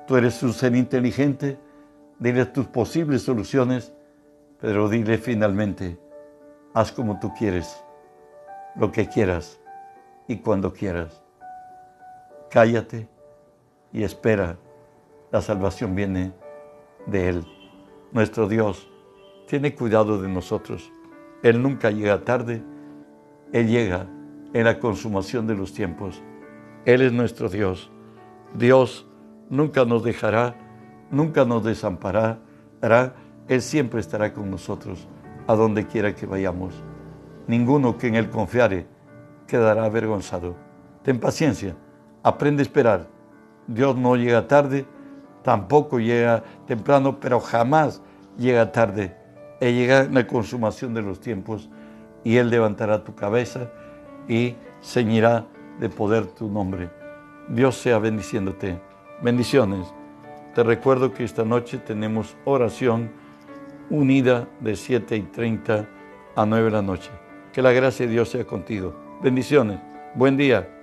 Tú 0.07 0.17
eres 0.17 0.41
un 0.43 0.53
ser 0.53 0.75
inteligente. 0.75 1.59
Dile 2.17 2.45
tus 2.45 2.65
posibles 2.67 3.21
soluciones, 3.21 3.93
pero 4.59 4.89
dile 4.89 5.17
finalmente, 5.17 5.97
haz 6.73 6.91
como 6.91 7.17
tú 7.17 7.31
quieres, 7.33 7.81
lo 8.75 8.91
que 8.91 9.07
quieras 9.07 9.57
y 10.27 10.37
cuando 10.37 10.73
quieras. 10.73 11.21
Cállate 12.49 13.07
y 13.91 14.03
espera. 14.03 14.57
La 15.31 15.41
salvación 15.41 15.95
viene 15.95 16.33
de 17.05 17.29
Él. 17.29 17.45
Nuestro 18.11 18.47
Dios 18.47 18.89
tiene 19.47 19.75
cuidado 19.75 20.21
de 20.21 20.27
nosotros. 20.27 20.91
Él 21.43 21.61
nunca 21.61 21.91
llega 21.91 22.23
tarde, 22.23 22.63
Él 23.51 23.67
llega 23.67 24.07
en 24.53 24.65
la 24.65 24.79
consumación 24.79 25.47
de 25.47 25.55
los 25.55 25.73
tiempos. 25.73 26.21
Él 26.85 27.01
es 27.01 27.11
nuestro 27.11 27.49
Dios. 27.49 27.91
Dios 28.53 29.07
nunca 29.49 29.85
nos 29.85 30.03
dejará, 30.03 30.55
nunca 31.11 31.45
nos 31.45 31.63
desamparará. 31.63 32.39
Él 33.47 33.61
siempre 33.61 33.99
estará 33.99 34.33
con 34.33 34.49
nosotros, 34.49 35.07
a 35.47 35.55
donde 35.55 35.87
quiera 35.87 36.13
que 36.15 36.25
vayamos. 36.25 36.73
Ninguno 37.47 37.97
que 37.97 38.07
en 38.07 38.15
Él 38.15 38.29
confiare 38.29 38.87
quedará 39.47 39.85
avergonzado. 39.85 40.55
Ten 41.03 41.19
paciencia, 41.19 41.75
aprende 42.21 42.61
a 42.61 42.63
esperar. 42.63 43.18
Dios 43.69 43.95
no 43.95 44.15
llega 44.15 44.47
tarde, 44.47 44.85
tampoco 45.43 45.99
llega 45.99 46.43
temprano, 46.65 47.19
pero 47.19 47.39
jamás 47.39 48.01
llega 48.35 48.71
tarde. 48.71 49.15
Él 49.59 49.75
llega 49.75 50.01
en 50.01 50.15
la 50.15 50.25
consumación 50.25 50.93
de 50.93 51.01
los 51.01 51.19
tiempos. 51.19 51.69
y 52.21 52.35
Él 52.35 52.49
levantará 52.49 53.05
tu 53.05 53.15
cabeza 53.15 53.71
y 54.27 54.55
ceñirá 54.81 55.45
de 55.79 55.87
poder 55.87 56.25
tu 56.25 56.49
nombre. 56.49 56.89
Dios 57.47 57.77
sea 57.77 57.97
bendiciéndote. 57.97 58.81
Bendiciones. 59.21 59.87
Te 60.53 60.63
recuerdo 60.63 61.13
que 61.13 61.23
esta 61.23 61.45
noche 61.45 61.77
tenemos 61.77 62.35
oración 62.43 63.11
unida 63.89 64.47
de 64.59 64.75
7 64.75 65.15
y 65.15 65.21
30 65.21 65.87
a 66.35 66.45
9 66.45 66.65
de 66.65 66.71
la 66.71 66.81
noche. 66.81 67.11
Que 67.53 67.61
la 67.61 67.71
gracia 67.71 68.05
de 68.05 68.11
Dios 68.11 68.29
sea 68.29 68.45
contigo. 68.45 68.93
Bendiciones. 69.21 69.79
Buen 70.15 70.35
día. 70.35 70.78